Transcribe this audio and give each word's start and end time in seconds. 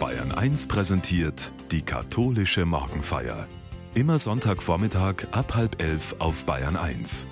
Bayern 0.00 0.32
1 0.32 0.66
präsentiert 0.66 1.52
die 1.70 1.82
katholische 1.82 2.64
Morgenfeier. 2.64 3.46
Immer 3.94 4.18
Sonntagvormittag 4.18 5.26
ab 5.32 5.54
halb 5.54 5.82
elf 5.82 6.16
auf 6.20 6.46
Bayern 6.46 6.74
1. 6.74 7.26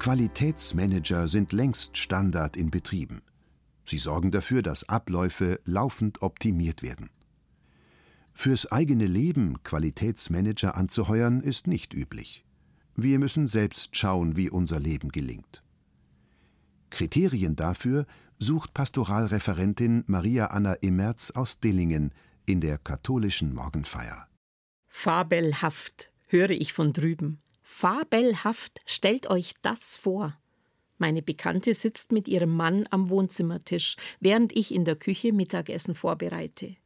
Qualitätsmanager 0.00 1.28
sind 1.28 1.52
längst 1.52 1.96
Standard 1.98 2.56
in 2.56 2.72
Betrieben. 2.72 3.22
Sie 3.84 3.98
sorgen 3.98 4.32
dafür, 4.32 4.60
dass 4.60 4.88
Abläufe 4.88 5.60
laufend 5.66 6.20
optimiert 6.20 6.82
werden. 6.82 7.08
Fürs 8.32 8.72
eigene 8.72 9.06
Leben 9.06 9.62
Qualitätsmanager 9.62 10.76
anzuheuern, 10.76 11.42
ist 11.42 11.68
nicht 11.68 11.94
üblich. 11.94 12.44
Wir 12.96 13.20
müssen 13.20 13.46
selbst 13.46 13.96
schauen, 13.96 14.36
wie 14.36 14.50
unser 14.50 14.80
Leben 14.80 15.10
gelingt. 15.10 15.62
Kriterien 16.90 17.54
dafür 17.56 18.06
sucht 18.38 18.74
Pastoralreferentin 18.74 20.04
Maria 20.06 20.46
Anna 20.46 20.74
Immerz 20.74 21.30
aus 21.30 21.60
Dillingen 21.60 22.12
in 22.46 22.60
der 22.60 22.78
katholischen 22.78 23.54
Morgenfeier. 23.54 24.26
Fabelhaft, 24.88 26.10
höre 26.26 26.50
ich 26.50 26.72
von 26.72 26.92
drüben. 26.92 27.40
Fabelhaft, 27.62 28.80
stellt 28.84 29.28
euch 29.28 29.54
das 29.62 29.96
vor. 29.96 30.36
Meine 30.98 31.22
Bekannte 31.22 31.74
sitzt 31.74 32.12
mit 32.12 32.28
ihrem 32.28 32.54
Mann 32.54 32.86
am 32.90 33.10
Wohnzimmertisch, 33.10 33.96
während 34.20 34.54
ich 34.56 34.74
in 34.74 34.84
der 34.84 34.96
Küche 34.96 35.32
Mittagessen 35.32 35.94
vorbereite. 35.94 36.76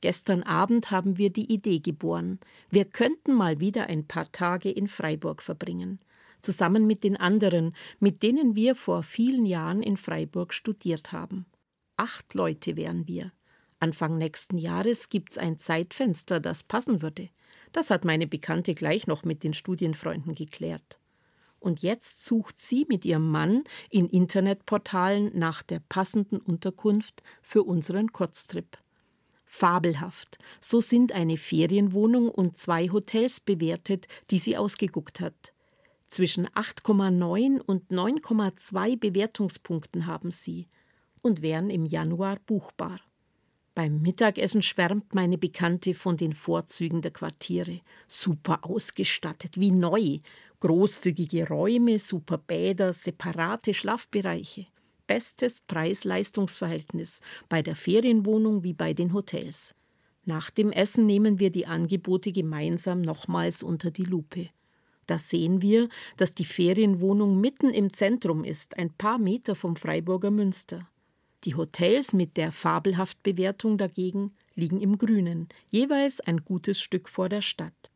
Gestern 0.00 0.42
Abend 0.42 0.90
haben 0.90 1.16
wir 1.16 1.30
die 1.30 1.50
Idee 1.50 1.80
geboren. 1.80 2.38
Wir 2.70 2.84
könnten 2.84 3.32
mal 3.32 3.60
wieder 3.60 3.86
ein 3.86 4.06
paar 4.06 4.30
Tage 4.30 4.70
in 4.70 4.86
Freiburg 4.86 5.42
verbringen. 5.42 5.98
Zusammen 6.44 6.86
mit 6.86 7.04
den 7.04 7.16
anderen, 7.16 7.74
mit 8.00 8.22
denen 8.22 8.54
wir 8.54 8.74
vor 8.74 9.02
vielen 9.02 9.46
Jahren 9.46 9.82
in 9.82 9.96
Freiburg 9.96 10.52
studiert 10.52 11.10
haben. 11.10 11.46
Acht 11.96 12.34
Leute 12.34 12.76
wären 12.76 13.08
wir. 13.08 13.32
Anfang 13.80 14.18
nächsten 14.18 14.58
Jahres 14.58 15.08
gibt's 15.08 15.38
ein 15.38 15.58
Zeitfenster, 15.58 16.40
das 16.40 16.62
passen 16.62 17.00
würde. 17.00 17.30
Das 17.72 17.88
hat 17.88 18.04
meine 18.04 18.26
Bekannte 18.26 18.74
gleich 18.74 19.06
noch 19.06 19.24
mit 19.24 19.42
den 19.42 19.54
Studienfreunden 19.54 20.34
geklärt. 20.34 21.00
Und 21.60 21.80
jetzt 21.80 22.22
sucht 22.26 22.58
sie 22.58 22.84
mit 22.90 23.06
ihrem 23.06 23.30
Mann 23.30 23.64
in 23.88 24.06
Internetportalen 24.06 25.30
nach 25.38 25.62
der 25.62 25.80
passenden 25.80 26.40
Unterkunft 26.40 27.22
für 27.40 27.62
unseren 27.62 28.12
Kurztrip. 28.12 28.76
Fabelhaft. 29.46 30.36
So 30.60 30.82
sind 30.82 31.12
eine 31.12 31.38
Ferienwohnung 31.38 32.28
und 32.28 32.54
zwei 32.54 32.90
Hotels 32.90 33.40
bewertet, 33.40 34.08
die 34.30 34.38
sie 34.38 34.58
ausgeguckt 34.58 35.20
hat. 35.20 35.53
Zwischen 36.14 36.46
8,9 36.46 37.60
und 37.60 37.90
9,2 37.90 38.96
Bewertungspunkten 38.96 40.06
haben 40.06 40.30
sie 40.30 40.68
und 41.22 41.42
wären 41.42 41.70
im 41.70 41.86
Januar 41.86 42.36
buchbar. 42.46 43.00
Beim 43.74 44.00
Mittagessen 44.00 44.62
schwärmt 44.62 45.12
meine 45.12 45.38
Bekannte 45.38 45.92
von 45.92 46.16
den 46.16 46.32
Vorzügen 46.32 47.02
der 47.02 47.10
Quartiere. 47.10 47.80
Super 48.06 48.60
ausgestattet, 48.62 49.58
wie 49.58 49.72
neu. 49.72 50.20
Großzügige 50.60 51.48
Räume, 51.48 51.98
super 51.98 52.38
Bäder, 52.38 52.92
separate 52.92 53.74
Schlafbereiche 53.74 54.66
bestes 55.08 55.58
Preis-Leistungs-Verhältnis 55.62 57.22
bei 57.48 57.60
der 57.60 57.74
Ferienwohnung 57.74 58.62
wie 58.62 58.72
bei 58.72 58.94
den 58.94 59.14
Hotels. 59.14 59.74
Nach 60.24 60.50
dem 60.50 60.70
Essen 60.70 61.06
nehmen 61.06 61.40
wir 61.40 61.50
die 61.50 61.66
Angebote 61.66 62.30
gemeinsam 62.30 63.02
nochmals 63.02 63.64
unter 63.64 63.90
die 63.90 64.04
Lupe. 64.04 64.50
Da 65.06 65.18
sehen 65.18 65.62
wir, 65.62 65.88
dass 66.16 66.34
die 66.34 66.44
Ferienwohnung 66.44 67.40
mitten 67.40 67.70
im 67.70 67.92
Zentrum 67.92 68.44
ist, 68.44 68.78
ein 68.78 68.90
paar 68.90 69.18
Meter 69.18 69.54
vom 69.54 69.76
Freiburger 69.76 70.30
Münster. 70.30 70.88
Die 71.44 71.54
Hotels 71.54 72.12
mit 72.14 72.36
der 72.36 72.52
Fabelhaft-Bewertung 72.52 73.76
dagegen 73.76 74.32
liegen 74.54 74.80
im 74.80 74.96
Grünen, 74.96 75.48
jeweils 75.70 76.20
ein 76.20 76.44
gutes 76.44 76.80
Stück 76.80 77.08
vor 77.08 77.28
der 77.28 77.42
Stadt. 77.42 77.92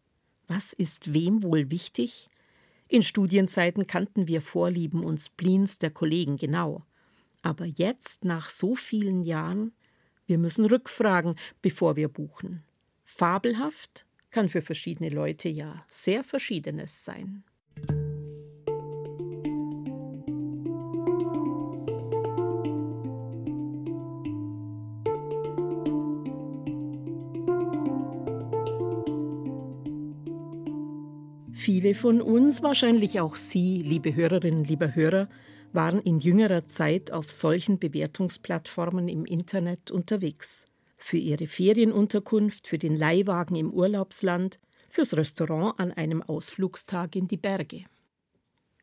Was 0.48 0.72
ist 0.72 1.12
wem 1.12 1.42
wohl 1.42 1.70
wichtig? 1.70 2.28
In 2.88 3.02
Studienzeiten 3.02 3.86
kannten 3.86 4.28
wir 4.28 4.41
Vorlieben 4.41 5.04
und 5.04 5.18
Spleens 5.18 5.78
der 5.78 5.91
Kollegen 5.91 6.36
genau. 6.36 6.84
Aber 7.42 7.66
jetzt, 7.66 8.24
nach 8.24 8.48
so 8.48 8.74
vielen 8.74 9.22
Jahren, 9.22 9.72
wir 10.26 10.38
müssen 10.38 10.64
rückfragen, 10.64 11.36
bevor 11.62 11.97
wir 11.97 12.08
buchen. 12.08 12.64
Fabelhaft 13.04 14.04
kann 14.31 14.49
für 14.49 14.62
verschiedene 14.62 15.11
Leute 15.11 15.49
ja 15.49 15.83
sehr 15.89 16.22
Verschiedenes 16.25 17.05
sein. 17.05 17.44
Viele 31.71 31.95
von 31.95 32.22
uns, 32.22 32.62
wahrscheinlich 32.62 33.21
auch 33.21 33.34
Sie, 33.37 33.83
liebe 33.83 34.15
Hörerinnen, 34.15 34.65
lieber 34.65 34.95
Hörer, 34.95 35.28
waren 35.72 36.00
in 36.00 36.21
jüngerer 36.21 36.65
Zeit 36.66 37.12
auf 37.12 37.31
solchen 37.31 37.78
Bewertungsplattformen 37.78 39.09
im 39.09 39.25
Internet 39.25 39.91
unterwegs. 39.91 40.67
Für 40.98 41.16
ihre 41.16 41.47
Ferienunterkunft, 41.47 42.66
für 42.66 42.76
den 42.76 42.97
Leihwagen 42.97 43.56
im 43.56 43.72
Urlaubsland, 43.72 44.59
fürs 44.88 45.16
Restaurant 45.16 45.78
an 45.78 45.92
einem 45.92 46.22
Ausflugstag 46.22 47.16
in 47.16 47.28
die 47.28 47.36
Berge. 47.36 47.84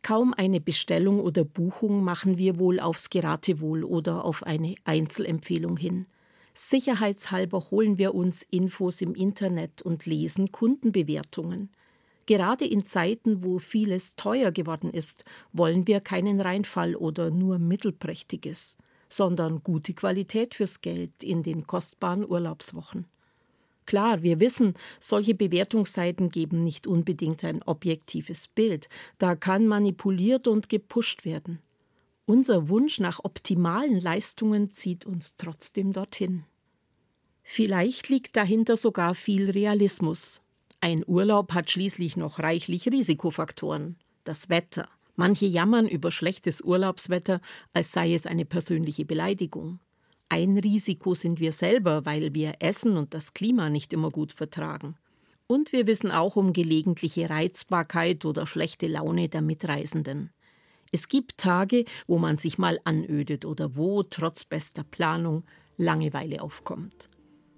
Kaum 0.02 0.34
eine 0.34 0.62
Bestellung 0.62 1.20
oder 1.20 1.44
Buchung 1.44 2.04
machen 2.04 2.38
wir 2.38 2.58
wohl 2.58 2.80
aufs 2.80 3.10
Geratewohl 3.10 3.84
oder 3.84 4.24
auf 4.24 4.44
eine 4.44 4.76
Einzelempfehlung 4.86 5.78
hin. 5.78 6.06
Sicherheitshalber 6.54 7.70
holen 7.70 7.98
wir 7.98 8.16
uns 8.16 8.44
Infos 8.50 9.02
im 9.02 9.14
Internet 9.14 9.82
und 9.82 10.06
lesen 10.06 10.52
Kundenbewertungen. 10.52 11.70
Gerade 12.28 12.66
in 12.66 12.86
Zeiten, 12.86 13.44
wo 13.44 13.60
vieles 13.60 14.16
teuer 14.16 14.52
geworden 14.52 14.90
ist, 14.90 15.26
wollen 15.52 15.86
wir 15.86 16.00
keinen 16.00 16.40
Reinfall 16.40 16.96
oder 16.96 17.30
nur 17.30 17.60
Mittelprächtiges, 17.60 18.78
sondern 19.10 19.64
gute 19.64 19.94
Qualität 19.94 20.56
fürs 20.56 20.82
Geld 20.82 21.24
in 21.24 21.44
den 21.44 21.68
kostbaren 21.68 22.26
Urlaubswochen. 22.28 23.06
Klar, 23.86 24.24
wir 24.24 24.40
wissen, 24.40 24.74
solche 25.00 25.36
Bewertungsseiten 25.36 26.30
geben 26.30 26.64
nicht 26.64 26.88
unbedingt 26.88 27.44
ein 27.44 27.62
objektives 27.64 28.48
Bild, 28.48 28.90
da 29.18 29.36
kann 29.36 29.68
manipuliert 29.68 30.48
und 30.48 30.70
gepusht 30.70 31.24
werden. 31.24 31.60
Unser 32.26 32.70
Wunsch 32.70 33.00
nach 33.00 33.20
optimalen 33.24 34.00
Leistungen 34.00 34.72
zieht 34.72 35.06
uns 35.06 35.38
trotzdem 35.38 35.94
dorthin. 35.94 36.44
Vielleicht 37.44 38.10
liegt 38.10 38.36
dahinter 38.36 38.76
sogar 38.76 39.14
viel 39.14 39.52
Realismus, 39.52 40.42
ein 40.86 41.04
Urlaub 41.08 41.54
hat 41.54 41.72
schließlich 41.72 42.16
noch 42.16 42.38
reichlich 42.38 42.88
Risikofaktoren. 42.88 43.96
Das 44.24 44.50
Wetter. 44.50 44.88
Manche 45.16 45.46
jammern 45.46 45.88
über 45.88 46.12
schlechtes 46.12 46.62
Urlaubswetter, 46.62 47.40
als 47.74 47.92
sei 47.92 48.14
es 48.14 48.26
eine 48.26 48.46
persönliche 48.46 49.06
Beleidigung. 49.06 49.80
Ein 50.28 50.58
Risiko 50.58 51.14
sind 51.14 51.40
wir 51.40 51.52
selber, 51.52 52.06
weil 52.06 52.34
wir 52.34 52.56
Essen 52.60 52.98
und 52.98 53.14
das 53.14 53.34
Klima 53.34 53.70
nicht 53.70 53.94
immer 53.94 54.10
gut 54.10 54.34
vertragen. 54.34 54.96
Und 55.48 55.72
wir 55.72 55.86
wissen 55.86 56.12
auch 56.12 56.36
um 56.36 56.54
gelegentliche 56.54 57.30
Reizbarkeit 57.30 58.26
oder 58.26 58.48
schlechte 58.48 58.88
Laune 58.88 59.30
der 59.30 59.42
Mitreisenden. 59.42 60.32
Es 60.92 61.08
gibt 61.08 61.38
Tage, 61.38 61.86
wo 62.08 62.18
man 62.18 62.38
sich 62.38 62.58
mal 62.58 62.80
anödet 62.84 63.46
oder 63.46 63.76
wo, 63.76 64.02
trotz 64.04 64.44
bester 64.44 64.84
Planung, 64.84 65.44
Langeweile 65.78 66.42
aufkommt. 66.42 67.10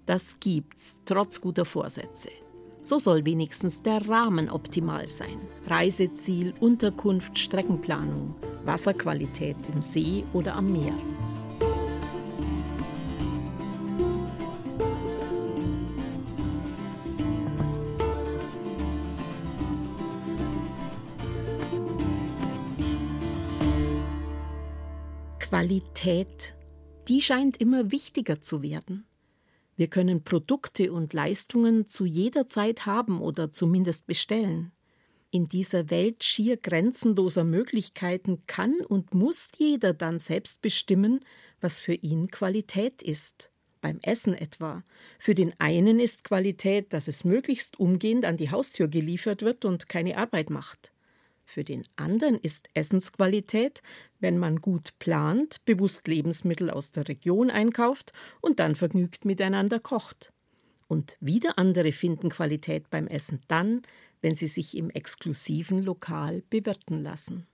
Das 0.06 0.40
gibt's, 0.40 1.02
trotz 1.04 1.40
guter 1.40 1.64
Vorsätze. 1.64 2.30
So 2.80 2.98
soll 2.98 3.24
wenigstens 3.24 3.82
der 3.82 4.08
Rahmen 4.08 4.48
optimal 4.48 5.08
sein. 5.08 5.40
Reiseziel, 5.66 6.54
Unterkunft, 6.60 7.38
Streckenplanung, 7.38 8.34
Wasserqualität 8.64 9.56
im 9.74 9.82
See 9.82 10.24
oder 10.32 10.54
am 10.54 10.72
Meer. 10.72 10.94
Qualität, 25.48 26.54
die 27.08 27.22
scheint 27.22 27.56
immer 27.56 27.90
wichtiger 27.90 28.40
zu 28.40 28.62
werden. 28.62 29.07
Wir 29.78 29.86
können 29.86 30.24
Produkte 30.24 30.92
und 30.92 31.12
Leistungen 31.12 31.86
zu 31.86 32.04
jeder 32.04 32.48
Zeit 32.48 32.84
haben 32.84 33.20
oder 33.20 33.52
zumindest 33.52 34.08
bestellen. 34.08 34.72
In 35.30 35.46
dieser 35.46 35.88
Welt 35.88 36.24
schier 36.24 36.56
grenzenloser 36.56 37.44
Möglichkeiten 37.44 38.42
kann 38.48 38.74
und 38.80 39.14
muss 39.14 39.52
jeder 39.56 39.94
dann 39.94 40.18
selbst 40.18 40.62
bestimmen, 40.62 41.20
was 41.60 41.78
für 41.78 41.94
ihn 41.94 42.28
Qualität 42.28 43.04
ist. 43.04 43.52
Beim 43.80 44.00
Essen 44.02 44.34
etwa. 44.34 44.82
Für 45.20 45.36
den 45.36 45.54
einen 45.60 46.00
ist 46.00 46.24
Qualität, 46.24 46.92
dass 46.92 47.06
es 47.06 47.22
möglichst 47.22 47.78
umgehend 47.78 48.24
an 48.24 48.36
die 48.36 48.50
Haustür 48.50 48.88
geliefert 48.88 49.42
wird 49.42 49.64
und 49.64 49.88
keine 49.88 50.18
Arbeit 50.18 50.50
macht. 50.50 50.92
Für 51.50 51.64
den 51.64 51.82
anderen 51.96 52.36
ist 52.36 52.68
Essensqualität, 52.74 53.80
wenn 54.20 54.36
man 54.36 54.60
gut 54.60 54.90
plant, 54.98 55.64
bewusst 55.64 56.06
Lebensmittel 56.06 56.68
aus 56.68 56.92
der 56.92 57.08
Region 57.08 57.48
einkauft 57.50 58.12
und 58.42 58.60
dann 58.60 58.76
vergnügt 58.76 59.24
miteinander 59.24 59.80
kocht. 59.80 60.30
Und 60.88 61.16
wieder 61.20 61.56
andere 61.56 61.92
finden 61.92 62.28
Qualität 62.28 62.90
beim 62.90 63.06
Essen 63.06 63.40
dann, 63.48 63.80
wenn 64.20 64.34
sie 64.34 64.46
sich 64.46 64.76
im 64.76 64.90
exklusiven 64.90 65.82
Lokal 65.82 66.42
bewirten 66.50 67.02
lassen. 67.02 67.46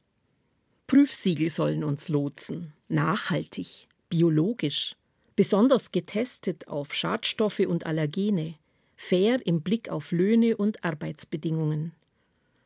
Prüfsiegel 0.88 1.48
sollen 1.48 1.84
uns 1.84 2.08
lotsen. 2.08 2.72
Nachhaltig, 2.88 3.86
biologisch, 4.08 4.96
besonders 5.36 5.92
getestet 5.92 6.66
auf 6.66 6.92
Schadstoffe 6.94 7.60
und 7.60 7.86
Allergene, 7.86 8.56
fair 8.96 9.38
im 9.46 9.62
Blick 9.62 9.88
auf 9.88 10.10
Löhne 10.10 10.56
und 10.56 10.82
Arbeitsbedingungen. 10.82 11.92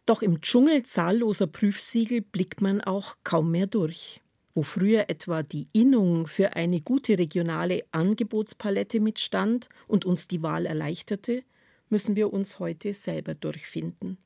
Doch 0.08 0.22
im 0.22 0.40
Dschungel 0.40 0.84
zahlloser 0.84 1.46
Prüfsiegel 1.46 2.22
blickt 2.22 2.62
man 2.62 2.81
auch 2.81 3.16
kaum 3.25 3.50
mehr 3.50 3.66
durch. 3.66 4.22
Wo 4.55 4.62
früher 4.62 5.10
etwa 5.10 5.43
die 5.43 5.69
Innung 5.75 6.26
für 6.26 6.56
eine 6.56 6.81
gute 6.81 7.19
regionale 7.19 7.84
Angebotspalette 7.93 9.00
mitstand 9.00 9.69
und 9.87 10.06
uns 10.06 10.26
die 10.26 10.43
Wahl 10.43 10.64
erleichterte, 10.64 11.43
müssen 11.90 12.16
wir 12.16 12.32
uns 12.32 12.58
heute 12.58 12.94
selber 12.94 13.34
durchfinden. 13.34 14.16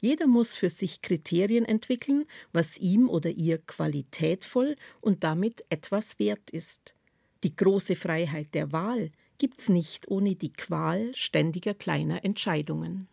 Jeder 0.00 0.28
muss 0.28 0.54
für 0.54 0.70
sich 0.70 1.02
Kriterien 1.02 1.64
entwickeln, 1.64 2.26
was 2.52 2.78
ihm 2.78 3.08
oder 3.08 3.30
ihr 3.30 3.58
qualitätvoll 3.58 4.76
und 5.00 5.24
damit 5.24 5.64
etwas 5.70 6.20
wert 6.20 6.50
ist. 6.50 6.94
Die 7.42 7.56
große 7.56 7.96
Freiheit 7.96 8.54
der 8.54 8.70
Wahl 8.70 9.10
gibt's 9.38 9.70
nicht 9.70 10.06
ohne 10.06 10.36
die 10.36 10.52
Qual 10.52 11.12
ständiger 11.16 11.74
kleiner 11.74 12.24
Entscheidungen. 12.24 13.08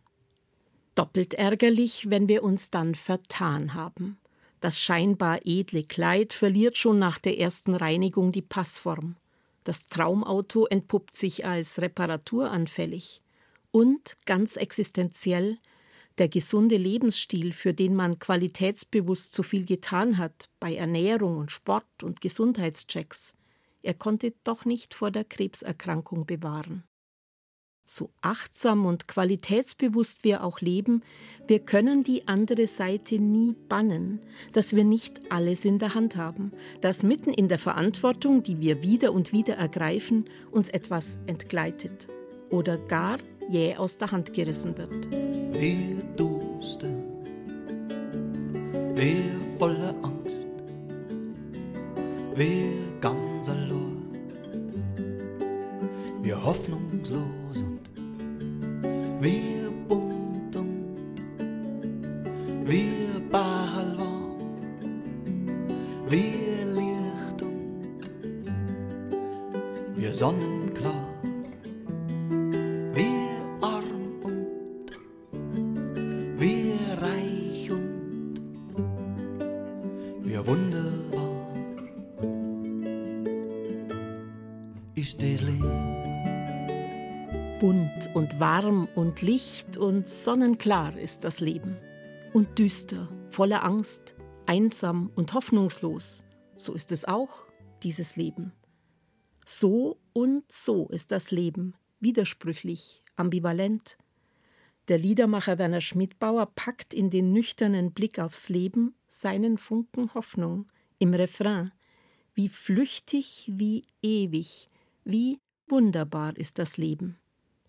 Doppelt 0.96 1.34
ärgerlich, 1.34 2.12
wenn 2.12 2.28
wir 2.28 2.44
uns 2.44 2.70
dann 2.70 2.94
vertan 2.94 3.74
haben. 3.74 4.20
Das 4.60 4.80
scheinbar 4.80 5.40
edle 5.44 5.84
Kleid 5.84 6.34
verliert 6.34 6.78
schon 6.78 7.00
nach 7.00 7.18
der 7.18 7.40
ersten 7.40 7.74
Reinigung 7.74 8.32
die 8.32 8.44
Passform. 8.44 9.16
Das 9.64 9.88
Traumauto 9.88 10.68
entpuppt 10.68 11.16
sich 11.16 11.46
als 11.46 11.82
reparaturanfällig. 11.82 13.24
Und, 13.72 14.16
ganz 14.26 14.56
existenziell, 14.56 15.58
der 16.20 16.30
gesunde 16.30 16.78
Lebensstil, 16.78 17.54
für 17.54 17.74
den 17.74 17.96
man 17.96 18.20
qualitätsbewusst 18.20 19.34
so 19.34 19.42
viel 19.42 19.66
getan 19.66 20.20
hat, 20.20 20.48
bei 20.60 20.76
Ernährung 20.76 21.38
und 21.38 21.52
Sport 21.52 22.04
und 22.04 22.22
Gesundheitschecks, 22.22 23.34
er 23.82 23.96
konnte 23.96 24.34
doch 24.44 24.64
nicht 24.64 24.94
vor 24.94 25.10
der 25.10 25.24
Krebserkrankung 25.24 26.28
bewahren 26.28 26.84
so 27.86 28.10
achtsam 28.22 28.86
und 28.86 29.08
qualitätsbewusst 29.08 30.24
wir 30.24 30.44
auch 30.44 30.62
leben, 30.62 31.04
wir 31.48 31.60
können 31.60 32.04
die 32.04 32.28
andere 32.28 32.68
Seite 32.68 33.20
nie 33.20 33.56
bannen, 33.68 34.22
dass 34.54 34.74
wir 34.74 34.86
nicht 34.86 35.20
alles 35.30 35.66
in 35.66 35.80
der 35.80 35.94
Hand 35.94 36.16
haben, 36.16 36.54
dass 36.82 37.04
mitten 37.04 37.32
in 37.32 37.50
der 37.50 37.60
Verantwortung, 37.60 38.44
die 38.44 38.62
wir 38.62 38.82
wieder 38.82 39.12
und 39.12 39.34
wieder 39.34 39.56
ergreifen, 39.56 40.26
uns 40.52 40.70
etwas 40.70 41.20
entgleitet 41.28 42.08
oder 42.50 42.78
gar 42.78 43.18
jäh 43.50 43.76
aus 43.76 43.98
der 43.98 44.12
Hand 44.12 44.32
gerissen 44.32 44.78
wird. 44.78 45.12
Wir 45.12 46.02
dusten, 46.16 47.04
wir 48.96 49.42
voller 49.60 49.94
Angst, 50.02 50.48
wir 52.36 52.72
ganz 53.02 53.50
allein, 53.50 54.02
wir 56.22 56.42
hoffnungslos 56.42 57.43
wir 59.24 59.72
bunt 59.88 60.54
und 60.58 61.16
wir 62.66 63.22
Bachelor, 63.32 64.38
wir 66.10 66.66
Licht 66.78 67.42
und 67.42 68.02
wir 69.96 70.14
sonnenklar, 70.14 71.24
wir 72.94 73.40
arm 73.62 74.20
und 74.24 74.92
wir 76.38 77.02
reich 77.02 77.72
und 77.72 78.40
wir 80.24 80.46
wunderbar. 80.46 81.32
Ist 84.96 85.22
das 85.22 85.42
Leben? 85.42 85.93
Und 88.14 88.40
warm 88.40 88.88
und 88.96 89.22
Licht 89.22 89.78
und 89.78 90.08
sonnenklar 90.08 90.98
ist 90.98 91.24
das 91.24 91.40
Leben. 91.40 91.78
Und 92.34 92.60
düster, 92.60 93.10
voller 93.30 93.64
Angst, 93.64 94.16
einsam 94.46 95.12
und 95.16 95.34
hoffnungslos. 95.34 96.24
So 96.56 96.74
ist 96.74 96.92
es 96.92 97.06
auch, 97.06 97.46
dieses 97.82 98.16
Leben. 98.16 98.54
So 99.46 100.00
und 100.14 100.44
so 100.52 100.88
ist 100.90 101.12
das 101.12 101.32
Leben, 101.32 101.76
widersprüchlich, 102.00 103.04
ambivalent. 103.16 103.98
Der 104.88 104.98
Liedermacher 104.98 105.58
Werner 105.58 105.82
Schmidbauer 105.82 106.48
packt 106.48 106.94
in 106.94 107.10
den 107.10 107.32
nüchternen 107.32 107.94
Blick 107.94 108.20
aufs 108.20 108.50
Leben 108.50 108.96
seinen 109.08 109.58
Funken 109.58 110.14
Hoffnung 110.14 110.72
im 111.00 111.14
Refrain. 111.14 111.72
Wie 112.34 112.50
flüchtig, 112.50 113.50
wie 113.54 113.84
ewig, 114.02 114.70
wie 115.04 115.40
wunderbar 115.68 116.36
ist 116.38 116.60
das 116.60 116.78
Leben. 116.78 117.18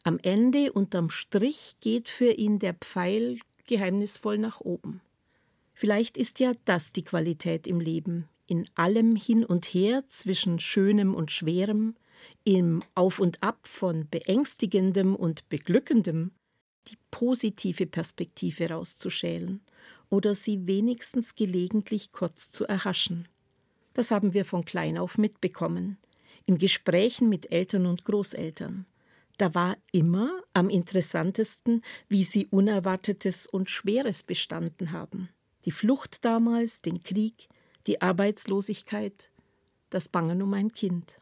Am 0.07 0.19
Ende 0.23 0.71
unterm 0.71 1.09
Strich 1.09 1.77
geht 1.81 2.11
für 2.11 2.31
ihn 2.31 2.59
der 2.59 2.75
Pfeil 2.75 3.39
geheimnisvoll 3.67 4.37
nach 4.37 4.61
oben. 4.61 5.01
Vielleicht 5.73 6.19
ist 6.19 6.41
ja 6.41 6.53
das 6.67 6.93
die 6.93 7.05
Qualität 7.05 7.67
im 7.67 7.81
Leben, 7.81 8.29
in 8.47 8.67
allem 8.75 9.17
hin 9.17 9.47
und 9.47 9.65
her 9.65 10.05
zwischen 10.07 10.61
Schönem 10.61 11.15
und 11.15 11.33
Schwerem, 11.33 11.97
im 12.45 12.83
Auf 12.95 13.19
und 13.19 13.43
Ab 13.43 13.67
von 13.67 14.07
Beängstigendem 14.11 15.17
und 15.17 15.49
Beglückendem, 15.49 16.33
die 16.89 16.99
positive 17.11 17.87
Perspektive 17.87 18.69
rauszuschälen 18.69 19.63
oder 20.11 20.35
sie 20.35 20.67
wenigstens 20.67 21.35
gelegentlich 21.35 22.13
kurz 22.13 22.53
zu 22.53 22.67
erhaschen. 22.67 23.27
Das 23.95 24.11
haben 24.11 24.35
wir 24.35 24.45
von 24.45 24.67
klein 24.67 24.99
auf 24.99 25.17
mitbekommen, 25.17 25.97
in 26.45 26.59
Gesprächen 26.59 27.31
mit 27.31 27.51
Eltern 27.51 27.87
und 27.87 28.05
Großeltern. 28.05 28.85
Da 29.37 29.55
war 29.55 29.77
immer 29.91 30.43
am 30.53 30.71
interessantesten, 30.71 31.83
wie 32.09 32.25
sie 32.25 32.47
Unerwartetes 32.47 33.47
und 33.47 33.69
Schweres 33.69 34.23
bestanden 34.23 34.93
haben. 34.93 35.29
Die 35.65 35.73
Flucht 35.73 36.25
damals, 36.25 36.83
den 36.83 37.03
Krieg, 37.03 37.49
die 37.87 38.01
Arbeitslosigkeit, 38.01 39.31
das 39.91 40.09
Bangen 40.09 40.41
um 40.43 40.55
ein 40.55 40.73
Kind. 40.73 41.21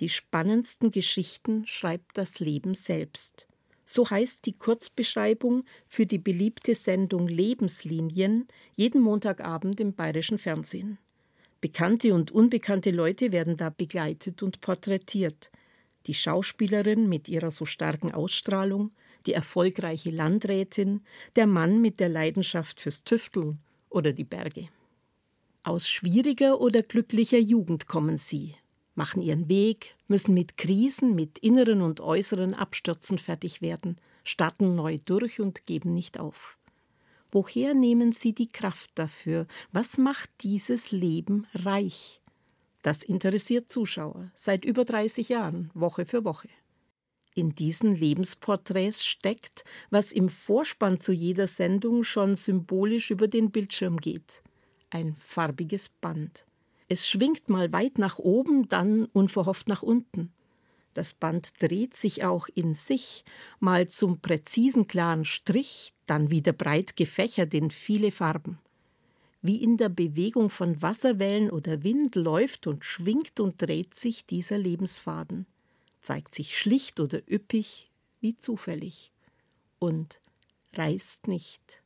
Die 0.00 0.08
spannendsten 0.08 0.90
Geschichten 0.90 1.64
schreibt 1.66 2.18
das 2.18 2.40
Leben 2.40 2.74
selbst. 2.74 3.46
So 3.84 4.10
heißt 4.10 4.44
die 4.46 4.52
Kurzbeschreibung 4.52 5.64
für 5.86 6.06
die 6.06 6.18
beliebte 6.18 6.74
Sendung 6.74 7.28
Lebenslinien 7.28 8.48
jeden 8.74 9.00
Montagabend 9.00 9.78
im 9.80 9.94
bayerischen 9.94 10.38
Fernsehen. 10.38 10.98
Bekannte 11.60 12.12
und 12.12 12.32
unbekannte 12.32 12.90
Leute 12.90 13.30
werden 13.30 13.56
da 13.56 13.70
begleitet 13.70 14.42
und 14.42 14.60
porträtiert 14.60 15.50
die 16.06 16.14
Schauspielerin 16.14 17.08
mit 17.08 17.28
ihrer 17.28 17.50
so 17.50 17.64
starken 17.64 18.12
Ausstrahlung, 18.12 18.92
die 19.26 19.32
erfolgreiche 19.32 20.10
Landrätin, 20.10 21.02
der 21.34 21.46
Mann 21.46 21.80
mit 21.80 22.00
der 22.00 22.08
Leidenschaft 22.08 22.80
fürs 22.80 23.04
Tüfteln 23.04 23.58
oder 23.90 24.12
die 24.12 24.24
Berge. 24.24 24.68
Aus 25.62 25.88
schwieriger 25.88 26.60
oder 26.60 26.82
glücklicher 26.82 27.38
Jugend 27.38 27.88
kommen 27.88 28.16
sie, 28.16 28.54
machen 28.94 29.20
ihren 29.20 29.48
Weg, 29.48 29.96
müssen 30.06 30.32
mit 30.32 30.56
Krisen, 30.56 31.14
mit 31.14 31.38
inneren 31.38 31.82
und 31.82 32.00
äußeren 32.00 32.54
Abstürzen 32.54 33.18
fertig 33.18 33.62
werden, 33.62 33.96
starten 34.22 34.74
neu 34.74 34.98
durch 35.04 35.40
und 35.40 35.66
geben 35.66 35.92
nicht 35.92 36.20
auf. 36.20 36.56
Woher 37.32 37.74
nehmen 37.74 38.12
sie 38.12 38.32
die 38.32 38.48
Kraft 38.48 38.90
dafür? 38.94 39.46
Was 39.72 39.98
macht 39.98 40.30
dieses 40.42 40.92
Leben 40.92 41.46
reich? 41.52 42.20
Das 42.86 43.02
interessiert 43.02 43.68
Zuschauer 43.68 44.30
seit 44.36 44.64
über 44.64 44.84
30 44.84 45.28
Jahren, 45.28 45.72
Woche 45.74 46.06
für 46.06 46.24
Woche. 46.24 46.48
In 47.34 47.52
diesen 47.52 47.96
Lebensporträts 47.96 49.04
steckt, 49.04 49.64
was 49.90 50.12
im 50.12 50.28
Vorspann 50.28 51.00
zu 51.00 51.10
jeder 51.10 51.48
Sendung 51.48 52.04
schon 52.04 52.36
symbolisch 52.36 53.10
über 53.10 53.26
den 53.26 53.50
Bildschirm 53.50 53.96
geht. 53.96 54.40
Ein 54.88 55.16
farbiges 55.16 55.88
Band. 55.88 56.46
Es 56.86 57.08
schwingt 57.08 57.48
mal 57.48 57.72
weit 57.72 57.98
nach 57.98 58.20
oben, 58.20 58.68
dann 58.68 59.06
unverhofft 59.06 59.66
nach 59.66 59.82
unten. 59.82 60.32
Das 60.94 61.12
Band 61.12 61.60
dreht 61.60 61.94
sich 61.96 62.22
auch 62.22 62.46
in 62.54 62.74
sich, 62.74 63.24
mal 63.58 63.88
zum 63.88 64.20
präzisen 64.20 64.86
klaren 64.86 65.24
Strich, 65.24 65.92
dann 66.06 66.30
wieder 66.30 66.52
breit 66.52 66.96
gefächert 66.96 67.52
in 67.52 67.72
viele 67.72 68.12
Farben 68.12 68.60
wie 69.46 69.62
in 69.62 69.76
der 69.76 69.88
Bewegung 69.88 70.50
von 70.50 70.82
Wasserwellen 70.82 71.50
oder 71.50 71.82
Wind 71.82 72.14
läuft 72.16 72.66
und 72.66 72.84
schwingt 72.84 73.40
und 73.40 73.60
dreht 73.60 73.94
sich 73.94 74.26
dieser 74.26 74.58
Lebensfaden, 74.58 75.46
zeigt 76.02 76.34
sich 76.34 76.58
schlicht 76.58 77.00
oder 77.00 77.20
üppig 77.30 77.90
wie 78.20 78.36
zufällig 78.36 79.12
und 79.78 80.20
reißt 80.74 81.28
nicht. 81.28 81.82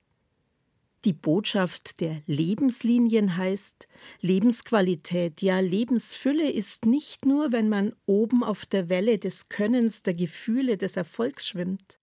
Die 1.07 1.14
Botschaft 1.14 2.00
der 2.00 2.23
Lebenslinien 2.26 3.38
heißt, 3.38 3.88
Lebensqualität, 4.21 5.40
ja 5.40 5.61
Lebensfülle 5.61 6.50
ist 6.50 6.85
nicht 6.85 7.25
nur, 7.25 7.52
wenn 7.52 7.71
man 7.71 7.95
oben 8.05 8.45
auf 8.45 8.67
der 8.67 8.90
Welle 8.90 9.19
des 9.19 9.49
Könnens, 9.49 10.02
der 10.02 10.12
Gefühle, 10.12 10.76
des 10.76 10.97
Erfolgs 10.97 11.49
schwimmt. 11.49 11.99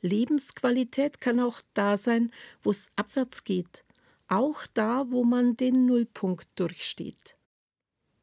Lebensqualität 0.00 1.20
kann 1.20 1.38
auch 1.38 1.60
da 1.74 1.96
sein, 1.96 2.32
wo 2.64 2.70
es 2.72 2.88
abwärts 2.96 3.44
geht, 3.44 3.84
auch 4.32 4.66
da, 4.72 5.04
wo 5.10 5.24
man 5.24 5.58
den 5.58 5.84
Nullpunkt 5.84 6.48
durchsteht. 6.58 7.36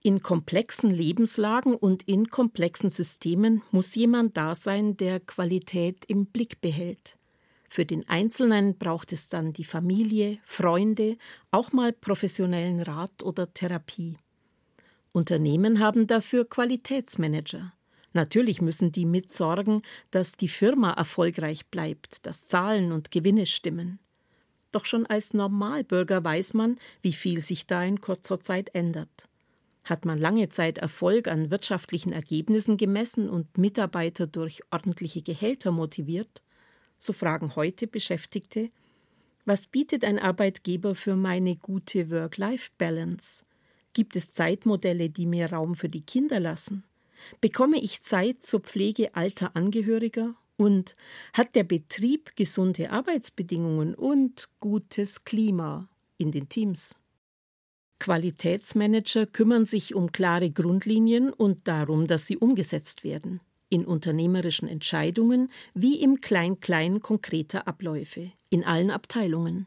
In 0.02 0.24
komplexen 0.24 0.90
Lebenslagen 0.90 1.76
und 1.76 2.04
in 2.04 2.30
komplexen 2.30 2.90
Systemen 2.90 3.62
muss 3.70 3.94
jemand 3.94 4.36
da 4.36 4.56
sein, 4.56 4.98
der 4.98 5.20
Qualität 5.20 6.06
im 6.06 6.26
Blick 6.26 6.62
behält. 6.62 7.18
Für 7.70 7.86
den 7.86 8.10
Einzelnen 8.10 8.76
braucht 8.80 9.14
es 9.14 9.30
dann 9.30 9.54
die 9.54 9.66
Familie, 9.66 10.40
Freunde, 10.46 11.16
auch 11.52 11.74
mal 11.74 11.94
professionellen 11.94 12.82
Rat 12.82 13.22
oder 13.22 13.54
Therapie. 13.54 14.18
Unternehmen 15.12 15.80
haben 15.80 16.08
dafür 16.08 16.50
Qualitätsmanager. 16.50 17.74
Natürlich 18.14 18.62
müssen 18.62 18.92
die 18.92 19.06
mitsorgen, 19.06 19.84
dass 20.10 20.38
die 20.38 20.48
Firma 20.48 20.92
erfolgreich 20.92 21.68
bleibt, 21.68 22.26
dass 22.26 22.48
Zahlen 22.48 22.92
und 22.92 23.12
Gewinne 23.12 23.46
stimmen. 23.46 24.00
Doch 24.72 24.86
schon 24.86 25.06
als 25.06 25.34
Normalbürger 25.34 26.24
weiß 26.24 26.54
man, 26.54 26.78
wie 27.02 27.14
viel 27.14 27.42
sich 27.42 27.66
da 27.66 27.84
in 27.84 28.02
kurzer 28.02 28.40
Zeit 28.40 28.74
ändert. 28.76 29.28
Hat 29.84 30.06
man 30.06 30.18
lange 30.18 30.50
Zeit 30.50 30.78
Erfolg 30.78 31.28
an 31.28 31.50
wirtschaftlichen 31.50 32.12
Ergebnissen 32.12 32.78
gemessen 32.78 33.30
und 33.30 33.58
Mitarbeiter 33.58 34.28
durch 34.28 34.62
ordentliche 34.72 35.22
Gehälter 35.22 35.72
motiviert, 35.72 36.44
so 37.00 37.14
fragen 37.14 37.56
heute 37.56 37.88
Beschäftigte, 37.88 38.70
was 39.46 39.66
bietet 39.66 40.04
ein 40.04 40.20
Arbeitgeber 40.20 40.94
für 40.94 41.16
meine 41.16 41.56
gute 41.56 42.12
Work-Life-Balance? 42.12 43.46
Gibt 43.94 44.16
es 44.16 44.32
Zeitmodelle, 44.32 45.10
die 45.10 45.26
mir 45.26 45.52
Raum 45.52 45.74
für 45.74 45.90
die 45.90 46.04
Kinder 46.04 46.40
lassen? 46.40 46.84
Bekomme 47.42 47.82
ich 47.82 48.02
Zeit 48.02 48.44
zur 48.44 48.60
Pflege 48.60 49.16
alter 49.16 49.56
Angehöriger? 49.56 50.36
Und 50.60 50.98
hat 51.32 51.56
der 51.56 51.64
Betrieb 51.64 52.36
gesunde 52.36 52.92
Arbeitsbedingungen 52.92 53.96
und 53.96 54.50
gutes 54.60 55.24
Klima 55.24 55.88
in 56.18 56.32
den 56.32 56.50
Teams? 56.50 56.98
Qualitätsmanager 58.00 59.26
kümmern 59.26 59.64
sich 59.64 59.96
um 59.96 60.12
klare 60.12 60.52
Grundlinien 60.52 61.32
und 61.32 61.66
darum, 61.70 62.08
dass 62.08 62.28
sie 62.28 62.36
umgesetzt 62.36 63.06
werden 63.06 63.40
in 63.70 63.86
unternehmerischen 63.86 64.68
Entscheidungen 64.68 65.50
wie 65.74 66.02
im 66.02 66.20
Klein-Klein 66.20 67.00
konkreter 67.00 67.66
Abläufe, 67.66 68.34
in 68.50 68.66
allen 68.66 68.92
Abteilungen. 68.92 69.66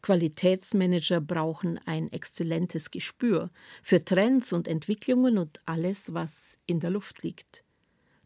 Qualitätsmanager 0.00 1.20
brauchen 1.20 1.78
ein 1.86 2.10
exzellentes 2.10 2.90
Gespür 2.90 3.50
für 3.84 4.04
Trends 4.04 4.52
und 4.52 4.66
Entwicklungen 4.66 5.38
und 5.38 5.60
alles, 5.66 6.14
was 6.14 6.58
in 6.66 6.80
der 6.80 6.90
Luft 6.90 7.22
liegt. 7.22 7.62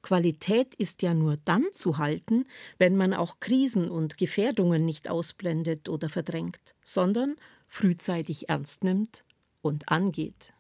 Qualität 0.07 0.73
ist 0.77 1.03
ja 1.03 1.15
nur 1.15 1.37
dann 1.37 1.65
zu 1.73 1.99
halten, 1.99 2.45
wenn 2.79 2.95
man 2.95 3.13
auch 3.13 3.41
Krisen 3.41 3.91
und 3.91 4.17
Gefährdungen 4.19 4.85
nicht 4.85 5.11
ausblendet 5.11 5.89
oder 5.89 6.09
verdrängt, 6.09 6.77
sondern 6.85 7.35
frühzeitig 7.67 8.49
ernst 8.49 8.85
nimmt 8.85 9.25
und 9.63 9.89
angeht. 9.89 10.53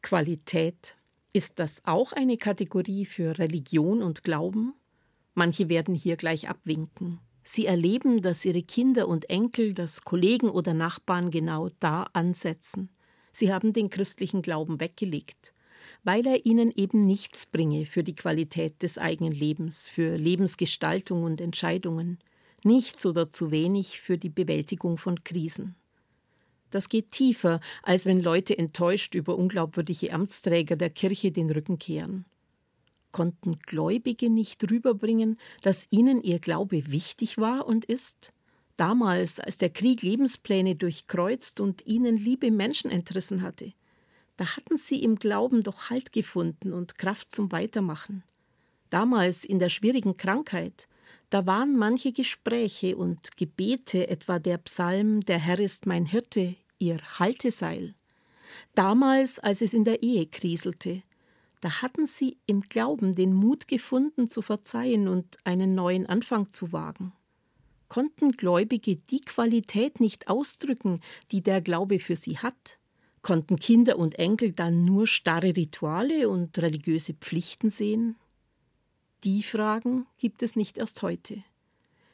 Qualität 0.00 0.94
ist 1.32 1.58
das 1.58 1.84
auch 1.86 2.12
eine 2.12 2.36
Kategorie 2.36 3.04
für 3.04 3.36
Religion 3.36 4.00
und 4.00 4.22
Glauben? 4.22 4.74
Manche 5.34 5.68
werden 5.68 5.96
hier 5.96 6.16
gleich 6.16 6.48
abwinken. 6.48 7.18
Sie 7.42 7.66
erleben, 7.66 8.22
dass 8.22 8.44
ihre 8.44 8.62
Kinder 8.62 9.08
und 9.08 9.28
Enkel, 9.28 9.74
dass 9.74 10.02
Kollegen 10.02 10.50
oder 10.50 10.72
Nachbarn 10.72 11.32
genau 11.32 11.68
da 11.80 12.04
ansetzen. 12.12 12.90
Sie 13.32 13.52
haben 13.52 13.72
den 13.72 13.90
christlichen 13.90 14.40
Glauben 14.40 14.78
weggelegt, 14.78 15.52
weil 16.04 16.26
er 16.26 16.46
ihnen 16.46 16.70
eben 16.76 17.00
nichts 17.00 17.46
bringe 17.46 17.86
für 17.86 18.04
die 18.04 18.14
Qualität 18.14 18.82
des 18.82 18.98
eigenen 18.98 19.32
Lebens, 19.32 19.88
für 19.88 20.16
Lebensgestaltung 20.16 21.24
und 21.24 21.40
Entscheidungen, 21.40 22.18
nichts 22.62 23.04
oder 23.06 23.30
zu 23.30 23.50
wenig 23.50 24.00
für 24.00 24.18
die 24.18 24.28
Bewältigung 24.28 24.98
von 24.98 25.24
Krisen. 25.24 25.74
Das 26.70 26.88
geht 26.88 27.10
tiefer, 27.12 27.60
als 27.82 28.04
wenn 28.04 28.20
Leute 28.20 28.58
enttäuscht 28.58 29.14
über 29.14 29.36
unglaubwürdige 29.36 30.12
Amtsträger 30.12 30.76
der 30.76 30.90
Kirche 30.90 31.30
den 31.30 31.50
Rücken 31.50 31.78
kehren. 31.78 32.24
Konnten 33.12 33.60
Gläubige 33.60 34.28
nicht 34.28 34.68
rüberbringen, 34.68 35.38
dass 35.62 35.86
ihnen 35.90 36.20
ihr 36.20 36.40
Glaube 36.40 36.90
wichtig 36.90 37.38
war 37.38 37.66
und 37.66 37.84
ist? 37.84 38.32
Damals, 38.76 39.38
als 39.38 39.56
der 39.56 39.70
Krieg 39.70 40.02
Lebenspläne 40.02 40.74
durchkreuzt 40.74 41.60
und 41.60 41.86
ihnen 41.86 42.16
liebe 42.16 42.50
Menschen 42.50 42.90
entrissen 42.90 43.42
hatte. 43.42 43.72
Da 44.36 44.56
hatten 44.56 44.76
sie 44.76 45.02
im 45.02 45.16
Glauben 45.16 45.62
doch 45.62 45.90
Halt 45.90 46.12
gefunden 46.12 46.72
und 46.72 46.98
Kraft 46.98 47.34
zum 47.34 47.52
Weitermachen. 47.52 48.24
Damals 48.90 49.44
in 49.44 49.58
der 49.58 49.68
schwierigen 49.68 50.16
Krankheit, 50.16 50.88
da 51.30 51.46
waren 51.46 51.76
manche 51.76 52.12
Gespräche 52.12 52.96
und 52.96 53.36
Gebete, 53.36 54.08
etwa 54.08 54.38
der 54.38 54.58
Psalm 54.58 55.24
Der 55.24 55.38
Herr 55.38 55.58
ist 55.58 55.86
mein 55.86 56.04
Hirte, 56.04 56.56
ihr 56.78 56.98
Halteseil. 57.18 57.94
Damals, 58.74 59.38
als 59.38 59.60
es 59.60 59.74
in 59.74 59.84
der 59.84 60.02
Ehe 60.02 60.26
kriselte, 60.26 61.02
da 61.60 61.82
hatten 61.82 62.06
sie 62.06 62.36
im 62.46 62.60
Glauben 62.60 63.14
den 63.14 63.32
Mut 63.32 63.68
gefunden, 63.68 64.28
zu 64.28 64.42
verzeihen 64.42 65.08
und 65.08 65.38
einen 65.44 65.74
neuen 65.74 66.06
Anfang 66.06 66.50
zu 66.50 66.72
wagen. 66.72 67.12
Konnten 67.88 68.32
Gläubige 68.32 68.96
die 68.96 69.20
Qualität 69.20 69.98
nicht 69.98 70.28
ausdrücken, 70.28 71.00
die 71.32 71.42
der 71.42 71.62
Glaube 71.62 72.00
für 72.00 72.16
sie 72.16 72.38
hat? 72.38 72.78
Konnten 73.24 73.58
Kinder 73.58 73.98
und 73.98 74.18
Enkel 74.18 74.52
dann 74.52 74.84
nur 74.84 75.06
starre 75.06 75.56
Rituale 75.56 76.28
und 76.28 76.58
religiöse 76.58 77.14
Pflichten 77.14 77.70
sehen? 77.70 78.16
Die 79.24 79.42
Fragen 79.42 80.06
gibt 80.18 80.42
es 80.42 80.56
nicht 80.56 80.76
erst 80.76 81.00
heute. 81.00 81.42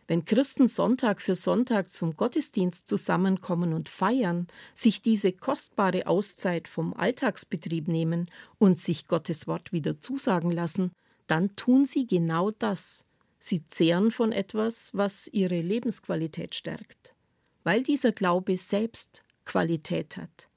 Wenn 0.06 0.24
Christen 0.24 0.68
Sonntag 0.68 1.20
für 1.20 1.34
Sonntag 1.34 1.90
zum 1.90 2.16
Gottesdienst 2.16 2.86
zusammenkommen 2.86 3.72
und 3.72 3.88
feiern, 3.88 4.46
sich 4.72 5.02
diese 5.02 5.32
kostbare 5.32 6.06
Auszeit 6.06 6.68
vom 6.68 6.94
Alltagsbetrieb 6.94 7.88
nehmen 7.88 8.30
und 8.58 8.78
sich 8.78 9.08
Gottes 9.08 9.48
Wort 9.48 9.72
wieder 9.72 9.98
zusagen 9.98 10.52
lassen, 10.52 10.92
dann 11.26 11.56
tun 11.56 11.86
sie 11.86 12.06
genau 12.06 12.52
das. 12.52 13.04
Sie 13.40 13.66
zehren 13.66 14.12
von 14.12 14.30
etwas, 14.30 14.90
was 14.92 15.26
ihre 15.32 15.60
Lebensqualität 15.60 16.54
stärkt, 16.54 17.16
weil 17.64 17.82
dieser 17.82 18.12
Glaube 18.12 18.56
selbst 18.58 19.24
Qualität 19.44 20.16
hat. 20.16 20.49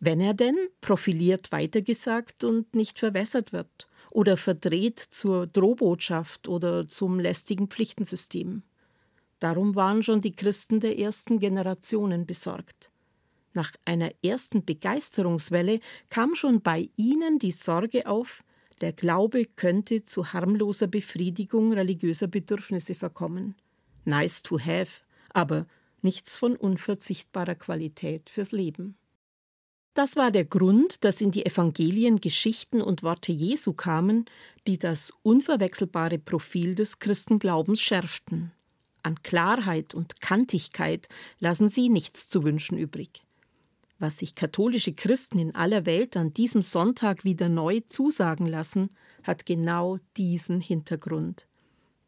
Wenn 0.00 0.20
er 0.20 0.34
denn 0.34 0.56
profiliert 0.80 1.52
weitergesagt 1.52 2.44
und 2.44 2.74
nicht 2.74 2.98
verwässert 2.98 3.52
wird 3.52 3.88
oder 4.10 4.36
verdreht 4.36 5.00
zur 5.00 5.46
Drohbotschaft 5.46 6.48
oder 6.48 6.86
zum 6.88 7.18
lästigen 7.18 7.68
Pflichtensystem. 7.68 8.62
Darum 9.40 9.74
waren 9.74 10.02
schon 10.02 10.20
die 10.20 10.36
Christen 10.36 10.80
der 10.80 10.98
ersten 10.98 11.38
Generationen 11.38 12.26
besorgt. 12.26 12.90
Nach 13.54 13.72
einer 13.84 14.10
ersten 14.22 14.64
Begeisterungswelle 14.64 15.80
kam 16.10 16.34
schon 16.34 16.60
bei 16.60 16.90
ihnen 16.96 17.38
die 17.38 17.52
Sorge 17.52 18.06
auf, 18.06 18.42
der 18.80 18.92
Glaube 18.92 19.44
könnte 19.44 20.02
zu 20.02 20.32
harmloser 20.32 20.88
Befriedigung 20.88 21.72
religiöser 21.72 22.26
Bedürfnisse 22.26 22.94
verkommen. 22.94 23.54
Nice 24.04 24.42
to 24.42 24.58
have, 24.58 25.02
aber 25.32 25.66
nichts 26.02 26.36
von 26.36 26.56
unverzichtbarer 26.56 27.54
Qualität 27.54 28.30
fürs 28.30 28.52
Leben. 28.52 28.96
Das 29.94 30.16
war 30.16 30.32
der 30.32 30.44
Grund, 30.44 31.04
dass 31.04 31.20
in 31.20 31.30
die 31.30 31.46
Evangelien 31.46 32.20
Geschichten 32.20 32.82
und 32.82 33.04
Worte 33.04 33.30
Jesu 33.30 33.72
kamen, 33.72 34.24
die 34.66 34.76
das 34.76 35.12
unverwechselbare 35.22 36.18
Profil 36.18 36.74
des 36.74 36.98
Christenglaubens 36.98 37.80
schärften. 37.80 38.50
An 39.04 39.22
Klarheit 39.22 39.94
und 39.94 40.20
Kantigkeit 40.20 41.08
lassen 41.38 41.68
sie 41.68 41.88
nichts 41.88 42.28
zu 42.28 42.42
wünschen 42.42 42.76
übrig. 42.76 43.22
Was 44.00 44.18
sich 44.18 44.34
katholische 44.34 44.94
Christen 44.94 45.38
in 45.38 45.54
aller 45.54 45.86
Welt 45.86 46.16
an 46.16 46.34
diesem 46.34 46.62
Sonntag 46.62 47.24
wieder 47.24 47.48
neu 47.48 47.80
zusagen 47.88 48.46
lassen, 48.46 48.90
hat 49.22 49.46
genau 49.46 49.98
diesen 50.16 50.60
Hintergrund. 50.60 51.46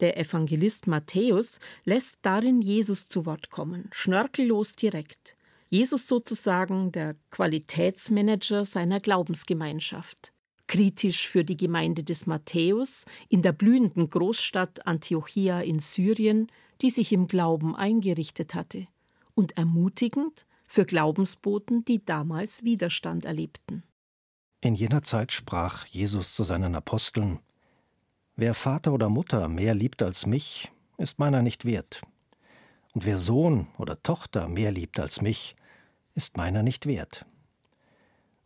Der 0.01 0.19
Evangelist 0.19 0.89
Matthäus 0.89 1.61
lässt 1.85 2.19
darin 2.23 2.63
Jesus 2.63 3.09
zu 3.09 3.27
Wort 3.27 3.51
kommen, 3.51 3.89
schnörkellos 3.93 4.75
direkt. 4.75 5.36
Jesus 5.69 6.07
sozusagen 6.07 6.93
der 6.93 7.17
Qualitätsmanager 7.31 8.65
seiner 8.65 9.01
Glaubensgemeinschaft. 9.01 10.33
Kritisch 10.69 11.29
für 11.29 11.45
die 11.45 11.57
Gemeinde 11.57 12.03
des 12.03 12.27
Matthäus 12.27 13.05
in 13.29 13.43
der 13.43 13.53
blühenden 13.53 14.11
Großstadt 14.11 14.87
Antiochia 14.87 15.61
in 15.61 15.79
Syrien 15.79 16.49
die 16.81 16.91
sich 16.91 17.13
im 17.13 17.27
Glauben 17.27 17.75
eingerichtet 17.75 18.55
hatte, 18.55 18.87
und 19.35 19.57
ermutigend 19.57 20.47
für 20.67 20.85
Glaubensboten, 20.85 21.85
die 21.85 22.05
damals 22.05 22.65
Widerstand 22.65 23.25
erlebten. 23.25 23.83
In 24.61 24.75
jener 24.75 25.03
Zeit 25.03 25.33
sprach 25.33 25.87
Jesus 25.87 26.35
zu 26.35 26.45
seinen 26.45 26.75
Aposteln 26.75 27.39
Wer 28.35 28.55
Vater 28.55 28.93
oder 28.93 29.09
Mutter 29.09 29.49
mehr 29.49 29.75
liebt 29.75 30.03
als 30.03 30.27
mich, 30.27 30.71
ist 30.99 31.19
meiner 31.19 31.41
nicht 31.41 31.65
wert. 31.65 32.03
Und 32.97 33.05
wer 33.05 33.19
Sohn 33.19 33.67
oder 33.77 34.03
Tochter 34.03 34.49
mehr 34.49 34.73
liebt 34.73 34.99
als 34.99 35.21
mich, 35.21 35.55
ist 36.15 36.39
meiner 36.39 36.63
nicht 36.63 36.87
wert. 36.87 37.27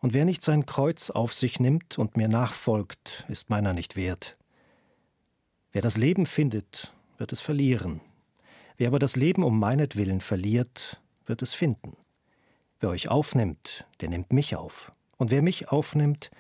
Und 0.01 0.13
wer 0.13 0.25
nicht 0.25 0.43
sein 0.43 0.67
Kreuz 0.67 1.09
auf 1.09 1.33
sich 1.33 1.61
nimmt 1.61 1.99
und 1.99 2.17
mir 2.17 2.27
nachfolgt, 2.27 3.25
ist 3.29 3.49
meiner 3.49 3.75
nicht 3.75 3.95
wert. 3.95 4.37
Wer 5.71 5.83
das 5.83 5.97
Leben 5.97 6.27
findet, 6.27 6.93
wird 7.17 7.31
es 7.31 7.41
verlieren. 7.41 8.01
Wer 8.77 8.89
aber 8.89 8.99
das 8.99 9.15
Leben 9.15 9.45
um 9.45 9.57
meinetwillen 9.57 10.21
verliert, 10.21 11.01
wird 11.27 11.43
es 11.43 11.55
finden. 11.55 11.97
Wer 12.81 12.89
euch 12.89 13.09
aufnimmt, 13.09 13.87
der 14.01 14.09
nimmt 14.09 14.33
mich 14.33 14.57
auf. 14.57 14.91
Und 15.17 15.31
wer 15.31 15.43
mich 15.43 15.69
aufnimmt, 15.69 16.33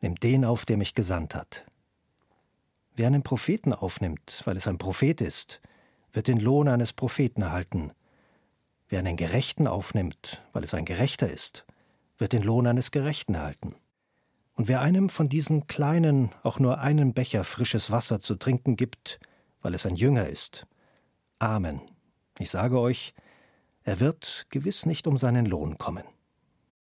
nimmt 0.00 0.22
den 0.22 0.46
auf, 0.46 0.64
der 0.64 0.78
mich 0.78 0.94
gesandt 0.94 1.34
hat. 1.34 1.66
Wer 2.96 3.08
einen 3.08 3.22
Propheten 3.22 3.74
aufnimmt, 3.74 4.40
weil 4.46 4.56
es 4.56 4.66
ein 4.66 4.78
Prophet 4.78 5.20
ist, 5.20 5.60
wird 6.18 6.26
den 6.26 6.40
Lohn 6.40 6.66
eines 6.66 6.92
Propheten 6.92 7.42
erhalten. 7.42 7.92
Wer 8.88 8.98
einen 8.98 9.16
Gerechten 9.16 9.68
aufnimmt, 9.68 10.42
weil 10.52 10.64
es 10.64 10.74
ein 10.74 10.84
Gerechter 10.84 11.30
ist, 11.30 11.64
wird 12.16 12.32
den 12.32 12.42
Lohn 12.42 12.66
eines 12.66 12.90
Gerechten 12.90 13.36
erhalten. 13.36 13.76
Und 14.54 14.66
wer 14.66 14.80
einem 14.80 15.10
von 15.10 15.28
diesen 15.28 15.68
kleinen 15.68 16.32
auch 16.42 16.58
nur 16.58 16.80
einen 16.80 17.14
Becher 17.14 17.44
frisches 17.44 17.92
Wasser 17.92 18.18
zu 18.18 18.34
trinken 18.34 18.74
gibt, 18.74 19.20
weil 19.62 19.74
es 19.74 19.86
ein 19.86 19.94
Jünger 19.94 20.28
ist, 20.28 20.66
Amen. 21.38 21.82
Ich 22.40 22.50
sage 22.50 22.80
euch, 22.80 23.14
er 23.84 24.00
wird 24.00 24.46
gewiss 24.50 24.86
nicht 24.86 25.06
um 25.06 25.18
seinen 25.18 25.46
Lohn 25.46 25.78
kommen. 25.78 26.02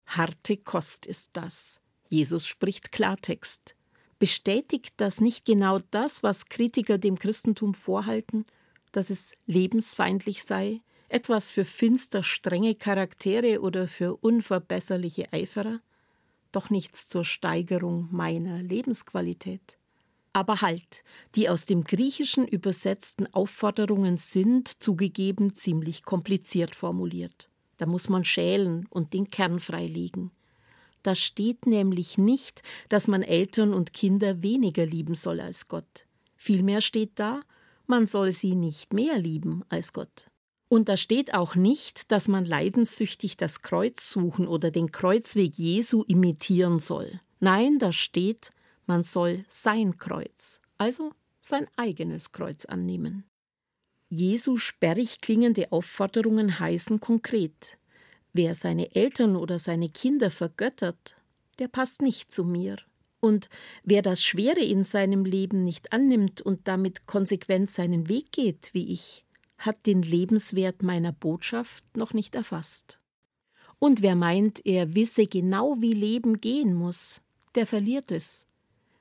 Harte 0.06 0.56
Kost 0.56 1.06
ist 1.06 1.32
das. 1.34 1.82
Jesus 2.08 2.48
spricht 2.48 2.94
Klartext. 2.94 3.76
Bestätigt 4.20 4.94
das 4.96 5.20
nicht 5.20 5.44
genau 5.44 5.80
das, 5.92 6.24
was 6.24 6.46
Kritiker 6.46 6.98
dem 6.98 7.20
Christentum 7.20 7.74
vorhalten, 7.74 8.46
dass 8.92 9.10
es 9.10 9.36
lebensfeindlich 9.46 10.44
sei, 10.44 10.82
etwas 11.10 11.52
für 11.52 11.66
finster 11.66 12.24
strenge 12.24 12.76
Charaktere 12.76 13.62
oder 13.62 13.88
für 13.88 14.16
unverbesserliche 14.18 15.32
Eiferer? 15.32 15.80
Doch 16.52 16.70
nichts 16.70 17.08
zur 17.08 17.24
Steigerung 17.24 18.08
meiner 18.12 18.62
Lebensqualität. 18.62 19.78
Aber 20.34 20.62
halt, 20.62 21.04
die 21.36 21.50
aus 21.50 21.66
dem 21.66 21.84
Griechischen 21.84 22.48
übersetzten 22.48 23.26
Aufforderungen 23.34 24.18
sind, 24.18 24.82
zugegeben, 24.84 25.56
ziemlich 25.56 26.04
kompliziert 26.04 26.76
formuliert. 26.76 27.50
Da 27.78 27.86
muss 27.86 28.10
man 28.10 28.24
schälen 28.24 28.86
und 28.90 29.14
den 29.14 29.30
Kern 29.30 29.60
freilegen. 29.60 30.32
Da 31.04 31.16
steht 31.16 31.66
nämlich 31.66 32.18
nicht, 32.18 32.64
dass 32.90 33.08
man 33.08 33.24
Eltern 33.24 33.74
und 33.74 33.94
Kinder 33.94 34.44
weniger 34.44 34.86
lieben 34.86 35.16
soll 35.16 35.40
als 35.40 35.68
Gott. 35.68 36.06
Vielmehr 36.36 36.82
steht 36.82 37.12
da, 37.16 37.42
man 37.88 38.06
soll 38.08 38.32
sie 38.32 38.56
nicht 38.56 38.94
mehr 38.94 39.18
lieben 39.18 39.64
als 39.70 39.94
Gott. 39.94 40.30
Und 40.70 40.90
da 40.90 40.98
steht 40.98 41.34
auch 41.34 41.56
nicht, 41.56 42.12
dass 42.12 42.28
man 42.28 42.44
leidenssüchtig 42.44 43.38
das 43.38 43.62
Kreuz 43.62 44.10
suchen 44.10 44.48
oder 44.48 44.70
den 44.70 44.92
Kreuzweg 44.92 45.58
Jesu 45.58 46.04
imitieren 46.04 46.80
soll. 46.80 47.22
Nein, 47.40 47.80
da 47.80 47.92
steht, 47.92 48.52
man 48.86 49.04
soll 49.04 49.46
sein 49.48 49.98
Kreuz, 49.98 50.60
also 50.78 51.14
sein 51.42 51.68
eigenes 51.78 52.34
Kreuz 52.34 52.66
annehmen. 52.66 53.24
Jesu 54.10 54.58
sperrig 54.58 55.22
klingende 55.22 55.72
Aufforderungen 55.72 56.60
heißen 56.60 57.00
konkret: 57.00 57.78
Wer 58.34 58.56
seine 58.56 58.94
Eltern 58.96 59.36
oder 59.36 59.60
seine 59.60 59.90
Kinder 59.90 60.32
vergöttert, 60.32 61.16
der 61.60 61.68
passt 61.68 62.02
nicht 62.02 62.32
zu 62.32 62.44
mir. 62.44 62.78
Und 63.28 63.50
wer 63.84 64.02
das 64.02 64.24
Schwere 64.24 64.62
in 64.62 64.84
seinem 64.84 65.26
Leben 65.26 65.64
nicht 65.64 65.94
annimmt 65.94 66.42
und 66.42 66.68
damit 66.68 67.06
konsequent 67.06 67.70
seinen 67.70 68.08
Weg 68.08 68.32
geht, 68.32 68.70
wie 68.74 68.92
ich, 68.92 69.26
hat 69.58 69.86
den 69.86 70.02
Lebenswert 70.02 70.82
meiner 70.82 71.12
Botschaft 71.12 71.84
noch 71.96 72.14
nicht 72.14 72.36
erfasst. 72.36 73.00
Und 73.80 74.02
wer 74.02 74.16
meint, 74.16 74.66
er 74.66 74.96
wisse 74.96 75.28
genau, 75.28 75.76
wie 75.80 75.94
Leben 75.94 76.42
gehen 76.42 76.74
muss, 76.74 77.22
der 77.56 77.68
verliert 77.68 78.12
es 78.12 78.48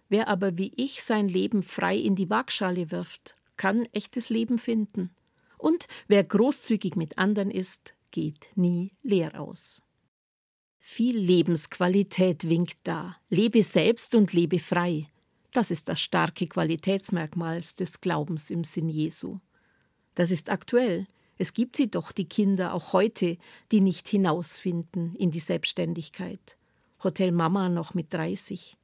Wer 0.09 0.29
aber 0.29 0.57
wie 0.57 0.73
ich 0.77 1.03
sein 1.03 1.29
Leben 1.29 1.63
frei 1.63 1.97
in 1.97 2.15
die 2.15 2.31
Waagschale 2.31 2.91
wirft, 2.91 3.37
kann 3.57 3.87
echtes 3.93 4.31
Leben 4.31 4.59
finden. 4.59 5.11
Und 5.59 5.89
wer 6.07 6.23
großzügig 6.23 6.97
mit 6.97 7.19
anderen 7.19 7.51
ist, 7.51 7.95
geht 8.13 8.51
nie 8.55 8.93
leer 9.03 9.41
aus. 9.41 9.83
Viel 10.89 11.19
Lebensqualität 11.19 12.49
winkt 12.49 12.79
da. 12.85 13.17
Lebe 13.29 13.65
selbst 13.65 14.15
und 14.15 14.33
lebe 14.33 14.61
frei. 14.61 15.09
Das 15.53 15.73
ist 15.73 15.89
das 15.89 16.01
starke 16.01 16.47
Qualitätsmerkmal 16.47 17.59
des 17.59 18.01
Glaubens 18.01 18.51
im 18.51 18.63
Sinn 18.63 18.89
Jesu. 18.89 19.41
Das 20.15 20.31
ist 20.31 20.49
aktuell. 20.49 21.09
Es 21.39 21.55
gibt 21.55 21.77
sie 21.77 21.91
doch, 21.91 22.13
die 22.13 22.29
Kinder, 22.29 22.73
auch 22.73 22.93
heute, 22.93 23.37
die 23.73 23.81
nicht 23.81 24.07
hinausfinden 24.07 25.13
in 25.17 25.33
die 25.33 25.41
Selbstständigkeit. 25.41 26.57
Hotel 27.03 27.33
Mama 27.33 27.69
noch 27.69 27.93
mit 27.93 28.15
30 28.15 28.79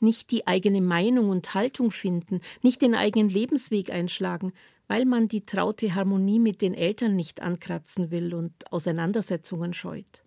nicht 0.00 0.30
die 0.32 0.46
eigene 0.46 0.82
Meinung 0.82 1.30
und 1.30 1.54
Haltung 1.54 1.90
finden, 1.90 2.40
nicht 2.62 2.82
den 2.82 2.94
eigenen 2.94 3.30
Lebensweg 3.30 3.90
einschlagen, 3.90 4.52
weil 4.86 5.06
man 5.06 5.28
die 5.28 5.46
traute 5.46 5.94
Harmonie 5.94 6.38
mit 6.38 6.60
den 6.60 6.74
Eltern 6.74 7.16
nicht 7.16 7.40
ankratzen 7.40 8.10
will 8.10 8.34
und 8.34 8.70
Auseinandersetzungen 8.70 9.72
scheut. 9.72 10.23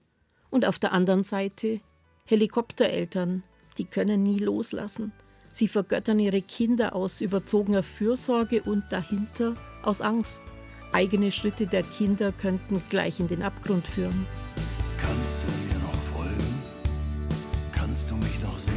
Und 0.50 0.66
auf 0.66 0.80
der 0.80 0.94
anderen 0.94 1.24
Seite 1.24 1.82
Helikoptereltern, 2.26 3.44
die 3.78 3.86
können 3.86 4.24
nie 4.24 4.38
loslassen. 4.38 5.14
Sie 5.52 5.68
vergöttern 5.68 6.20
ihre 6.20 6.42
Kinder 6.42 6.96
aus 6.96 7.22
überzogener 7.22 7.84
Fürsorge 7.84 8.62
und 8.62 8.84
dahinter 8.92 9.56
aus 9.82 10.02
Angst. 10.02 10.44
Eigene 10.92 11.32
Schritte 11.32 11.68
der 11.68 11.84
Kinder 11.84 12.32
könnten 12.32 12.82
gleich 12.90 13.20
in 13.20 13.28
den 13.28 13.42
Abgrund 13.42 13.88
führen. 13.88 14.26
Kannst 14.98 15.44
du 15.44 15.48
mir 15.48 15.84
noch 15.84 15.94
folgen? 15.94 16.62
Kannst 17.72 18.12
du 18.12 18.16
mich 18.16 18.42
noch 18.42 18.58
sehen? 18.60 18.74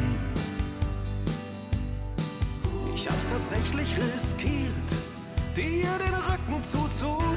Ich 2.95 3.09
hab's 3.09 3.27
tatsächlich 3.31 3.97
riskiert, 3.97 4.91
dir 5.57 5.91
den 5.99 6.15
Rücken 6.15 6.63
zuzudrehen. 6.71 7.30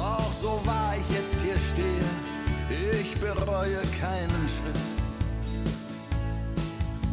Doch 0.00 0.32
so 0.32 0.62
wahr 0.64 0.94
ich 0.98 1.14
jetzt 1.14 1.38
hier 1.42 1.56
stehe, 1.58 3.00
ich 3.02 3.14
bereue 3.20 3.82
keinen 4.00 4.48
Schritt. 4.48 4.80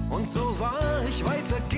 Und 0.09 0.31
so 0.31 0.57
wahr 0.57 1.03
ich 1.05 1.21
weitergehe, 1.25 1.76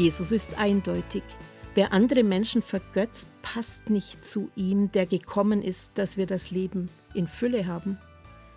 Jesus 0.00 0.32
ist 0.32 0.56
eindeutig. 0.56 1.22
Wer 1.74 1.92
andere 1.92 2.24
Menschen 2.24 2.62
vergötzt, 2.62 3.30
passt 3.42 3.90
nicht 3.90 4.24
zu 4.24 4.50
ihm, 4.56 4.90
der 4.90 5.04
gekommen 5.04 5.60
ist, 5.60 5.90
dass 5.96 6.16
wir 6.16 6.24
das 6.24 6.50
Leben 6.50 6.88
in 7.12 7.26
Fülle 7.26 7.66
haben. 7.66 7.98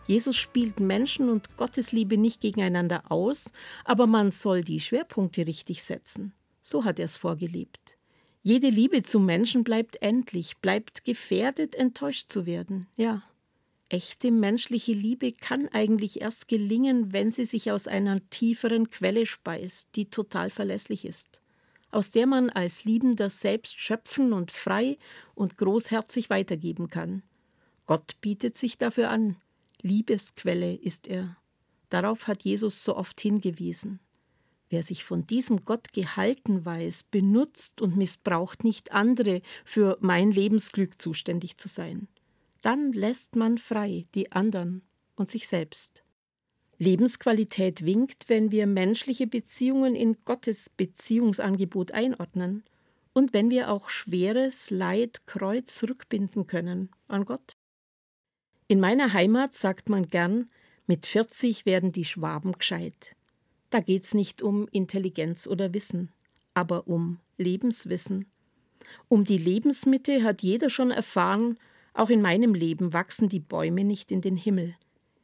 Jesus 0.07 0.37
spielt 0.37 0.79
Menschen 0.79 1.27
und 1.27 1.57
Gottesliebe 1.57 2.15
nicht 2.15 2.39
gegeneinander 2.39 3.11
aus, 3.11 3.51
aber 3.83 4.07
man 4.07 4.31
soll 4.31 4.61
die 4.63 4.79
Schwerpunkte 4.79 5.45
richtig 5.45 5.83
setzen. 5.83 6.31
So 6.61 6.85
hat 6.85 6.97
er 6.97 7.05
es 7.05 7.17
vorgelebt. 7.17 7.97
Jede 8.41 8.69
Liebe 8.69 9.03
zum 9.03 9.25
Menschen 9.25 9.65
bleibt 9.65 10.01
endlich, 10.01 10.55
bleibt 10.59 11.03
gefährdet, 11.03 11.75
enttäuscht 11.75 12.31
zu 12.31 12.45
werden. 12.45 12.87
Ja, 12.95 13.21
echte 13.89 14.31
menschliche 14.31 14.93
Liebe 14.93 15.31
kann 15.31 15.67
eigentlich 15.69 16.21
erst 16.21 16.47
gelingen, 16.47 17.13
wenn 17.13 17.31
sie 17.31 17.45
sich 17.45 17.71
aus 17.71 17.87
einer 17.87 18.27
tieferen 18.29 18.89
Quelle 18.89 19.25
speist, 19.25 19.89
die 19.95 20.09
total 20.09 20.49
verlässlich 20.49 21.05
ist, 21.05 21.41
aus 21.91 22.11
der 22.11 22.27
man 22.27 22.49
als 22.49 22.85
Liebender 22.85 23.29
selbst 23.29 23.79
schöpfen 23.79 24.33
und 24.33 24.51
frei 24.51 24.97
und 25.35 25.57
großherzig 25.57 26.29
weitergeben 26.29 26.89
kann. 26.89 27.23
Gott 27.85 28.19
bietet 28.21 28.57
sich 28.57 28.77
dafür 28.77 29.09
an. 29.09 29.35
Liebesquelle 29.81 30.73
ist 30.73 31.07
er. 31.07 31.37
Darauf 31.89 32.27
hat 32.27 32.43
Jesus 32.43 32.83
so 32.83 32.95
oft 32.95 33.19
hingewiesen. 33.21 33.99
Wer 34.69 34.81
sich 34.81 35.03
von 35.03 35.27
diesem 35.27 35.65
Gott 35.65 35.93
gehalten 35.93 36.65
weiß, 36.65 37.03
benutzt 37.03 37.81
und 37.81 37.95
missbraucht 37.95 38.63
nicht 38.63 38.91
andere, 38.91 39.43
für 39.65 39.99
mein 40.01 40.31
Lebensglück 40.31 40.99
zuständig 40.99 41.57
zu 41.57 41.67
sein. 41.67 42.07
Dann 42.63 42.93
lässt 42.93 43.35
man 43.35 43.57
frei 43.57 44.07
die 44.15 44.31
anderen 44.31 44.83
und 45.15 45.29
sich 45.29 45.47
selbst. 45.47 46.01
Lebensqualität 46.77 47.85
winkt, 47.85 48.29
wenn 48.29 48.51
wir 48.51 48.67
menschliche 48.67 49.27
Beziehungen 49.27 49.95
in 49.95 50.17
Gottes 50.25 50.69
Beziehungsangebot 50.69 51.91
einordnen 51.91 52.63
und 53.11 53.33
wenn 53.33 53.49
wir 53.49 53.69
auch 53.69 53.89
schweres 53.89 54.69
Leid 54.69 55.27
Kreuz 55.27 55.83
rückbinden 55.83 56.47
können 56.47 56.89
an 57.07 57.25
Gott. 57.25 57.57
In 58.69 58.79
meiner 58.79 59.11
Heimat 59.11 59.53
sagt 59.53 59.89
man 59.89 60.07
gern, 60.07 60.49
mit 60.87 61.05
40 61.05 61.65
werden 61.65 61.91
die 61.91 62.05
Schwaben 62.05 62.53
gescheit. 62.53 63.15
Da 63.71 63.81
geht's 63.81 64.13
nicht 64.13 64.41
um 64.41 64.69
Intelligenz 64.69 65.47
oder 65.47 65.73
Wissen, 65.73 66.11
aber 66.53 66.87
um 66.87 67.19
Lebenswissen. 67.37 68.31
Um 69.09 69.25
die 69.25 69.37
Lebensmitte 69.37 70.23
hat 70.23 70.41
jeder 70.43 70.69
schon 70.69 70.91
erfahren, 70.91 71.57
auch 71.93 72.09
in 72.09 72.21
meinem 72.21 72.53
Leben 72.55 72.93
wachsen 72.93 73.29
die 73.29 73.39
Bäume 73.39 73.83
nicht 73.83 74.11
in 74.11 74.21
den 74.21 74.37
Himmel. 74.37 74.75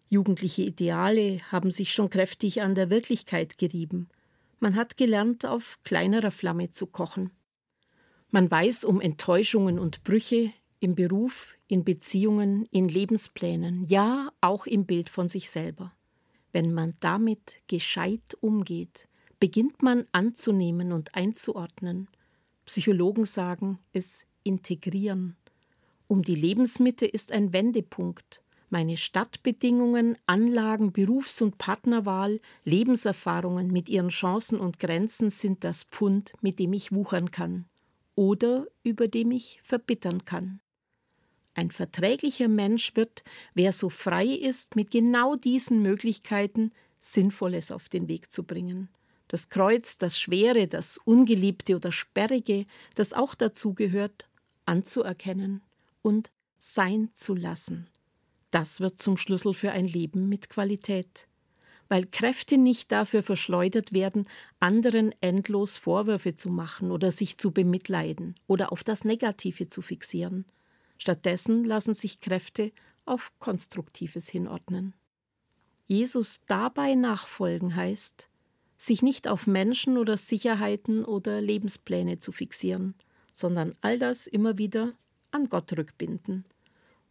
Jugendliche 0.09 0.63
Ideale 0.63 1.39
haben 1.51 1.71
sich 1.71 1.93
schon 1.93 2.09
kräftig 2.09 2.61
an 2.61 2.75
der 2.75 2.89
Wirklichkeit 2.89 3.57
gerieben. 3.57 4.09
Man 4.59 4.75
hat 4.75 4.97
gelernt, 4.97 5.45
auf 5.45 5.79
kleinerer 5.83 6.31
Flamme 6.31 6.71
zu 6.71 6.87
kochen. 6.87 7.31
Man 8.31 8.49
weiß 8.49 8.83
um 8.83 9.01
Enttäuschungen 9.01 9.79
und 9.79 10.03
Brüche 10.03 10.51
im 10.79 10.95
Beruf, 10.95 11.55
in 11.67 11.83
Beziehungen, 11.83 12.65
in 12.71 12.87
Lebensplänen, 12.87 13.87
ja 13.87 14.31
auch 14.41 14.65
im 14.65 14.85
Bild 14.85 15.09
von 15.09 15.27
sich 15.27 15.49
selber. 15.49 15.93
Wenn 16.51 16.73
man 16.73 16.95
damit 16.99 17.61
gescheit 17.67 18.35
umgeht, 18.41 19.07
beginnt 19.39 19.81
man 19.81 20.05
anzunehmen 20.11 20.91
und 20.91 21.15
einzuordnen. 21.15 22.07
Psychologen 22.65 23.25
sagen 23.25 23.79
es 23.93 24.25
integrieren. 24.43 25.35
Um 26.11 26.23
die 26.23 26.33
Lebensmitte 26.33 27.05
ist 27.05 27.31
ein 27.31 27.53
Wendepunkt. 27.53 28.41
Meine 28.71 28.97
Stadtbedingungen, 28.97 30.17
Anlagen, 30.25 30.91
Berufs- 30.91 31.39
und 31.39 31.59
Partnerwahl, 31.59 32.39
Lebenserfahrungen 32.65 33.67
mit 33.67 33.89
ihren 33.89 34.09
Chancen 34.09 34.59
und 34.59 34.79
Grenzen 34.79 35.29
sind 35.29 35.63
das 35.63 35.83
Pfund, 35.83 36.33
mit 36.41 36.57
dem 36.57 36.73
ich 36.73 36.91
wuchern 36.91 37.29
kann 37.29 37.65
oder 38.15 38.65
über 38.81 39.07
dem 39.07 39.29
ich 39.29 39.59
verbittern 39.63 40.25
kann. 40.25 40.61
Ein 41.53 41.69
verträglicher 41.69 42.47
Mensch 42.47 42.95
wird, 42.95 43.23
wer 43.53 43.71
so 43.71 43.89
frei 43.89 44.25
ist, 44.25 44.75
mit 44.75 44.89
genau 44.89 45.35
diesen 45.35 45.83
Möglichkeiten 45.83 46.71
Sinnvolles 46.99 47.71
auf 47.71 47.87
den 47.87 48.07
Weg 48.07 48.31
zu 48.31 48.41
bringen. 48.43 48.89
Das 49.27 49.49
Kreuz, 49.49 49.99
das 49.99 50.19
Schwere, 50.19 50.67
das 50.67 50.97
Ungeliebte 51.05 51.75
oder 51.75 51.91
Sperrige, 51.91 52.65
das 52.95 53.13
auch 53.13 53.35
dazu 53.35 53.75
gehört, 53.75 54.27
anzuerkennen 54.65 55.61
und 56.09 56.31
sein 56.57 57.11
zu 57.13 57.35
lassen. 57.35 57.87
Das 58.49 58.81
wird 58.81 58.99
zum 58.99 59.15
Schlüssel 59.15 59.53
für 59.53 59.71
ein 59.71 59.87
Leben 59.87 60.27
mit 60.27 60.49
Qualität. 60.49 61.27
Weil 61.87 62.05
Kräfte 62.07 62.57
nicht 62.57 62.91
dafür 62.91 63.21
verschleudert 63.21 63.93
werden, 63.93 64.27
anderen 64.59 65.13
endlos 65.21 65.77
Vorwürfe 65.77 66.33
zu 66.33 66.49
machen 66.49 66.89
oder 66.91 67.11
sich 67.11 67.37
zu 67.37 67.51
bemitleiden 67.51 68.35
oder 68.47 68.71
auf 68.71 68.83
das 68.83 69.05
Negative 69.05 69.69
zu 69.69 69.83
fixieren. 69.83 70.45
Stattdessen 70.97 71.63
lassen 71.63 71.93
sich 71.93 72.19
Kräfte 72.19 72.71
auf 73.05 73.31
Konstruktives 73.37 74.27
hinordnen. 74.29 74.95
Jesus 75.85 76.41
dabei 76.47 76.95
nachfolgen 76.95 77.75
heißt, 77.75 78.29
sich 78.77 79.03
nicht 79.03 79.27
auf 79.27 79.45
Menschen 79.45 79.97
oder 79.97 80.17
Sicherheiten 80.17 81.05
oder 81.05 81.39
Lebenspläne 81.39 82.17
zu 82.17 82.31
fixieren, 82.31 82.95
sondern 83.31 83.75
all 83.81 83.99
das 83.99 84.25
immer 84.25 84.57
wieder 84.57 84.93
an 85.31 85.49
Gott 85.49 85.77
rückbinden 85.77 86.45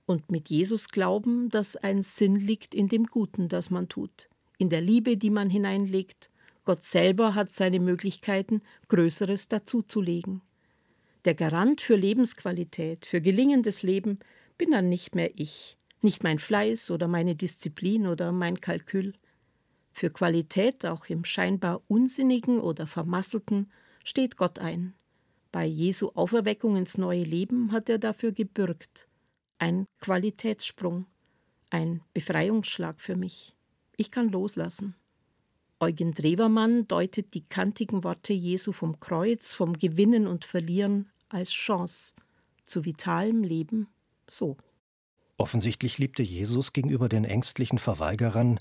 und 0.08 0.30
mit 0.30 0.48
Jesus 0.48 0.88
glauben, 0.88 1.50
dass 1.50 1.76
ein 1.76 2.02
Sinn 2.02 2.36
liegt 2.36 2.74
in 2.74 2.88
dem 2.88 3.06
Guten, 3.06 3.48
das 3.48 3.70
man 3.70 3.88
tut, 3.88 4.28
in 4.56 4.70
der 4.70 4.80
Liebe, 4.80 5.16
die 5.16 5.30
man 5.30 5.50
hineinlegt. 5.50 6.30
Gott 6.64 6.82
selber 6.82 7.34
hat 7.34 7.50
seine 7.50 7.78
Möglichkeiten, 7.78 8.62
Größeres 8.88 9.48
dazuzulegen. 9.48 10.40
Der 11.24 11.34
Garant 11.34 11.82
für 11.82 11.96
Lebensqualität, 11.96 13.04
für 13.04 13.20
gelingendes 13.20 13.82
Leben 13.82 14.18
bin 14.56 14.70
dann 14.70 14.88
nicht 14.88 15.14
mehr 15.14 15.30
ich, 15.36 15.76
nicht 16.00 16.22
mein 16.22 16.38
Fleiß 16.38 16.90
oder 16.90 17.06
meine 17.06 17.36
Disziplin 17.36 18.06
oder 18.06 18.32
mein 18.32 18.60
Kalkül. 18.60 19.12
Für 19.92 20.10
Qualität, 20.10 20.86
auch 20.86 21.06
im 21.06 21.24
scheinbar 21.24 21.82
Unsinnigen 21.88 22.60
oder 22.60 22.86
Vermasselten, 22.86 23.70
steht 24.04 24.36
Gott 24.36 24.58
ein. 24.58 24.94
Bei 25.50 25.64
Jesu 25.64 26.10
Auferweckung 26.14 26.76
ins 26.76 26.98
neue 26.98 27.22
Leben 27.22 27.72
hat 27.72 27.88
er 27.88 27.98
dafür 27.98 28.32
gebürgt. 28.32 29.08
Ein 29.58 29.86
Qualitätssprung, 30.00 31.06
ein 31.70 32.02
Befreiungsschlag 32.12 33.00
für 33.00 33.16
mich. 33.16 33.56
Ich 33.96 34.10
kann 34.10 34.30
loslassen. 34.30 34.94
Eugen 35.80 36.12
Drewermann 36.12 36.86
deutet 36.86 37.34
die 37.34 37.44
kantigen 37.44 38.04
Worte 38.04 38.32
Jesu 38.32 38.72
vom 38.72 39.00
Kreuz, 39.00 39.52
vom 39.52 39.78
Gewinnen 39.78 40.26
und 40.26 40.44
Verlieren 40.44 41.10
als 41.28 41.50
Chance 41.50 42.14
zu 42.64 42.84
vitalem 42.84 43.42
Leben 43.42 43.88
so. 44.26 44.56
Offensichtlich 45.36 45.98
liebte 45.98 46.22
Jesus 46.22 46.72
gegenüber 46.72 47.08
den 47.08 47.24
ängstlichen 47.24 47.78
Verweigerern 47.78 48.58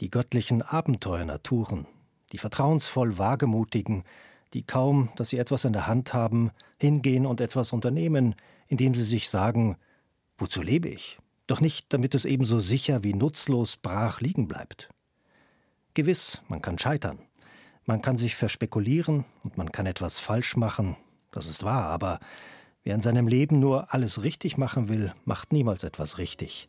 die 0.00 0.10
göttlichen 0.10 0.60
Abenteuernaturen, 0.60 1.86
die 2.32 2.38
vertrauensvoll 2.38 3.16
wagemutigen, 3.16 4.04
die 4.56 4.62
kaum, 4.62 5.10
dass 5.16 5.28
sie 5.28 5.36
etwas 5.36 5.66
in 5.66 5.74
der 5.74 5.86
Hand 5.86 6.14
haben, 6.14 6.50
hingehen 6.80 7.26
und 7.26 7.42
etwas 7.42 7.74
unternehmen, 7.74 8.34
indem 8.68 8.94
sie 8.94 9.02
sich 9.02 9.28
sagen, 9.28 9.76
wozu 10.38 10.62
lebe 10.62 10.88
ich? 10.88 11.18
Doch 11.46 11.60
nicht, 11.60 11.92
damit 11.92 12.14
es 12.14 12.24
ebenso 12.24 12.58
sicher 12.58 13.04
wie 13.04 13.12
nutzlos 13.12 13.76
brach 13.76 14.22
liegen 14.22 14.48
bleibt. 14.48 14.88
Gewiss, 15.92 16.40
man 16.48 16.62
kann 16.62 16.78
scheitern, 16.78 17.18
man 17.84 18.00
kann 18.00 18.16
sich 18.16 18.34
verspekulieren 18.34 19.26
und 19.44 19.58
man 19.58 19.72
kann 19.72 19.84
etwas 19.84 20.18
falsch 20.18 20.56
machen, 20.56 20.96
das 21.32 21.44
ist 21.44 21.62
wahr, 21.62 21.84
aber 21.84 22.18
wer 22.82 22.94
in 22.94 23.02
seinem 23.02 23.28
Leben 23.28 23.60
nur 23.60 23.92
alles 23.92 24.22
richtig 24.22 24.56
machen 24.56 24.88
will, 24.88 25.12
macht 25.26 25.52
niemals 25.52 25.84
etwas 25.84 26.16
richtig. 26.16 26.66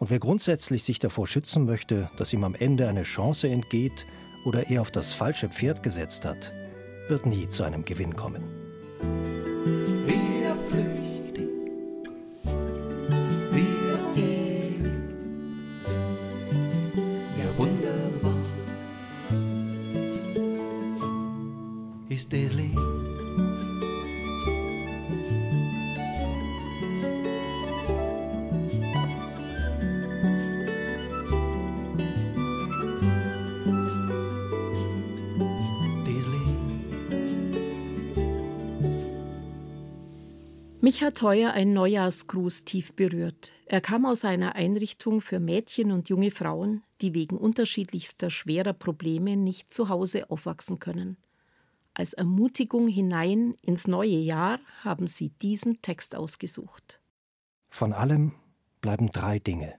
Und 0.00 0.10
wer 0.10 0.18
grundsätzlich 0.18 0.82
sich 0.82 0.98
davor 0.98 1.28
schützen 1.28 1.64
möchte, 1.64 2.10
dass 2.18 2.32
ihm 2.32 2.42
am 2.42 2.56
Ende 2.56 2.88
eine 2.88 3.04
Chance 3.04 3.48
entgeht 3.48 4.04
oder 4.44 4.68
er 4.68 4.80
auf 4.80 4.90
das 4.90 5.12
falsche 5.12 5.48
Pferd 5.48 5.84
gesetzt 5.84 6.24
hat, 6.24 6.52
wird 7.08 7.26
nie 7.26 7.48
zu 7.48 7.62
einem 7.64 7.84
Gewinn 7.84 8.16
kommen. 8.16 8.42
Wir 10.06 10.54
flüchtig, 10.68 11.48
wir 13.52 13.98
ewig, 14.16 14.92
ja 17.38 17.58
wunderbar 17.58 18.34
ist 22.08 22.32
das 22.32 22.52
Leben. 22.52 22.83
Mich 40.94 41.02
hat 41.02 41.22
heuer 41.22 41.50
ein 41.50 41.72
Neujahrsgruß 41.72 42.62
tief 42.62 42.92
berührt. 42.92 43.50
Er 43.66 43.80
kam 43.80 44.06
aus 44.06 44.24
einer 44.24 44.54
Einrichtung 44.54 45.20
für 45.20 45.40
Mädchen 45.40 45.90
und 45.90 46.08
junge 46.08 46.30
Frauen, 46.30 46.84
die 47.00 47.14
wegen 47.14 47.36
unterschiedlichster 47.36 48.30
schwerer 48.30 48.74
Probleme 48.74 49.36
nicht 49.36 49.74
zu 49.74 49.88
Hause 49.88 50.30
aufwachsen 50.30 50.78
können. 50.78 51.16
Als 51.94 52.12
Ermutigung 52.12 52.86
hinein 52.86 53.56
ins 53.60 53.88
neue 53.88 54.18
Jahr 54.18 54.60
haben 54.84 55.08
sie 55.08 55.30
diesen 55.30 55.82
Text 55.82 56.14
ausgesucht. 56.14 57.00
Von 57.70 57.92
allem 57.92 58.30
bleiben 58.80 59.10
drei 59.10 59.40
Dinge. 59.40 59.74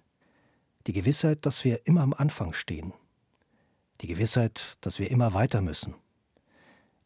Die 0.85 0.91
Gewissheit, 0.91 1.45
dass 1.45 1.63
wir 1.63 1.87
immer 1.87 2.01
am 2.01 2.13
Anfang 2.13 2.51
stehen. 2.51 2.91
Die 4.01 4.07
Gewissheit, 4.07 4.75
dass 4.81 4.99
wir 4.99 5.09
immer 5.09 5.33
weiter 5.33 5.61
müssen. 5.61 5.95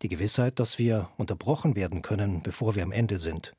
Die 0.01 0.07
Gewissheit, 0.07 0.57
dass 0.57 0.79
wir 0.79 1.11
unterbrochen 1.17 1.75
werden 1.75 2.01
können, 2.01 2.41
bevor 2.41 2.73
wir 2.73 2.81
am 2.81 2.91
Ende 2.91 3.19
sind. 3.19 3.53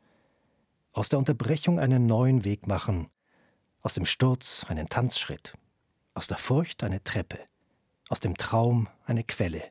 Aus 0.92 1.08
der 1.08 1.20
Unterbrechung 1.20 1.78
einen 1.78 2.06
neuen 2.06 2.44
Weg 2.44 2.66
machen, 2.66 3.10
aus 3.80 3.94
dem 3.94 4.04
Sturz 4.04 4.66
einen 4.68 4.88
Tanzschritt, 4.88 5.54
aus 6.14 6.26
der 6.26 6.36
Furcht 6.36 6.82
eine 6.82 7.02
Treppe, 7.04 7.38
aus 8.08 8.18
dem 8.18 8.36
Traum 8.36 8.88
eine 9.04 9.22
Quelle, 9.22 9.62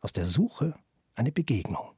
aus 0.00 0.12
der 0.12 0.26
Suche 0.26 0.74
eine 1.14 1.30
Begegnung. 1.30 1.92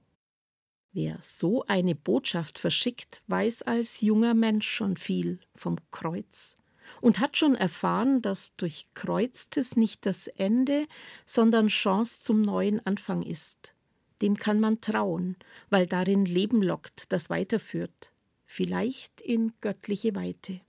Wer 0.92 1.16
so 1.22 1.64
eine 1.66 1.94
Botschaft 1.94 2.58
verschickt, 2.58 3.22
weiß 3.26 3.62
als 3.62 4.02
junger 4.02 4.34
Mensch 4.34 4.68
schon 4.70 4.98
viel 4.98 5.40
vom 5.54 5.76
Kreuz 5.90 6.56
und 7.00 7.20
hat 7.20 7.38
schon 7.38 7.54
erfahren, 7.54 8.20
dass 8.20 8.54
durchkreuztes 8.56 9.76
nicht 9.76 10.04
das 10.04 10.26
Ende, 10.26 10.86
sondern 11.24 11.68
Chance 11.68 12.22
zum 12.22 12.42
neuen 12.42 12.84
Anfang 12.84 13.22
ist. 13.22 13.74
Dem 14.20 14.36
kann 14.36 14.60
man 14.60 14.82
trauen, 14.82 15.36
weil 15.70 15.86
darin 15.86 16.26
Leben 16.26 16.62
lockt, 16.62 17.10
das 17.10 17.30
weiterführt, 17.30 18.11
vielleicht 18.52 19.22
in 19.22 19.54
göttliche 19.62 20.14
Weite. 20.14 20.60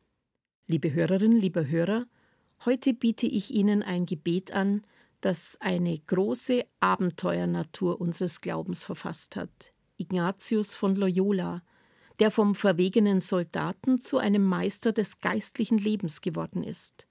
Liebe 0.67 0.93
Hörerinnen, 0.93 1.38
liebe 1.38 1.67
Hörer, 1.67 2.06
heute 2.63 2.93
biete 2.93 3.28
ich 3.28 3.52
Ihnen 3.52 3.84
ein 3.84 4.06
Gebet 4.06 4.54
an, 4.54 4.84
das 5.19 5.58
eine 5.60 6.00
große 6.00 6.63
Abenteuernatur 6.80 8.00
unseres 8.00 8.39
Glaubens 8.39 8.86
verfasst 8.86 9.36
hat. 9.36 9.74
Ignatius 9.98 10.76
von 10.76 10.96
Loyola, 10.96 11.62
der 12.19 12.32
vom 12.32 12.56
verwegenen 12.56 13.19
Soldaten 13.19 14.00
zu 14.00 14.17
einem 14.17 14.46
Meister 14.46 14.93
des 14.93 15.19
geistlichen 15.19 15.78
Lebens 15.78 16.22
geworden 16.22 16.63
ist. 16.63 17.06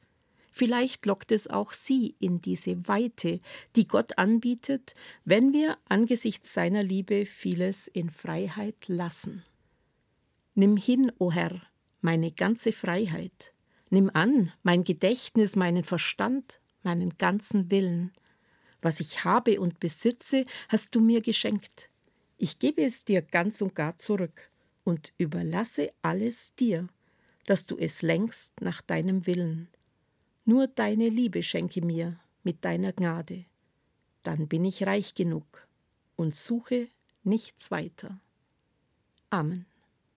Vielleicht 0.52 1.04
lockt 1.04 1.32
es 1.32 1.48
auch 1.48 1.72
sie 1.72 2.16
in 2.18 2.40
diese 2.40 2.88
Weite, 2.88 3.40
die 3.76 3.86
Gott 3.86 4.16
anbietet, 4.16 4.94
wenn 5.26 5.52
wir 5.52 5.76
angesichts 5.86 6.54
seiner 6.54 6.82
Liebe 6.82 7.26
vieles 7.26 7.88
in 7.88 8.08
Freiheit 8.08 8.88
lassen. 8.88 9.44
Nimm 10.54 10.76
hin, 10.76 11.10
o 11.18 11.26
oh 11.26 11.32
Herr, 11.32 11.60
meine 12.00 12.30
ganze 12.30 12.72
Freiheit. 12.72 13.54
Nimm 13.90 14.10
an 14.12 14.52
mein 14.62 14.84
Gedächtnis, 14.84 15.56
meinen 15.56 15.84
Verstand, 15.84 16.60
meinen 16.82 17.16
ganzen 17.16 17.70
Willen. 17.70 18.12
Was 18.82 19.00
ich 19.00 19.24
habe 19.24 19.60
und 19.60 19.80
besitze, 19.80 20.44
hast 20.68 20.94
du 20.94 21.00
mir 21.00 21.20
geschenkt. 21.20 21.88
Ich 22.36 22.58
gebe 22.58 22.82
es 22.82 23.04
dir 23.04 23.22
ganz 23.22 23.62
und 23.62 23.74
gar 23.74 23.96
zurück 23.96 24.50
und 24.84 25.12
überlasse 25.16 25.92
alles 26.02 26.54
dir, 26.54 26.88
dass 27.46 27.64
du 27.64 27.78
es 27.78 28.02
lenkst 28.02 28.60
nach 28.60 28.82
deinem 28.82 29.26
Willen. 29.26 29.68
Nur 30.44 30.66
deine 30.66 31.08
Liebe 31.08 31.42
schenke 31.42 31.84
mir 31.84 32.18
mit 32.42 32.64
deiner 32.64 32.92
Gnade. 32.92 33.44
Dann 34.22 34.48
bin 34.48 34.64
ich 34.64 34.86
reich 34.86 35.14
genug 35.14 35.66
und 36.16 36.34
suche 36.34 36.88
nichts 37.22 37.70
weiter. 37.70 38.20
Amen. 39.30 39.71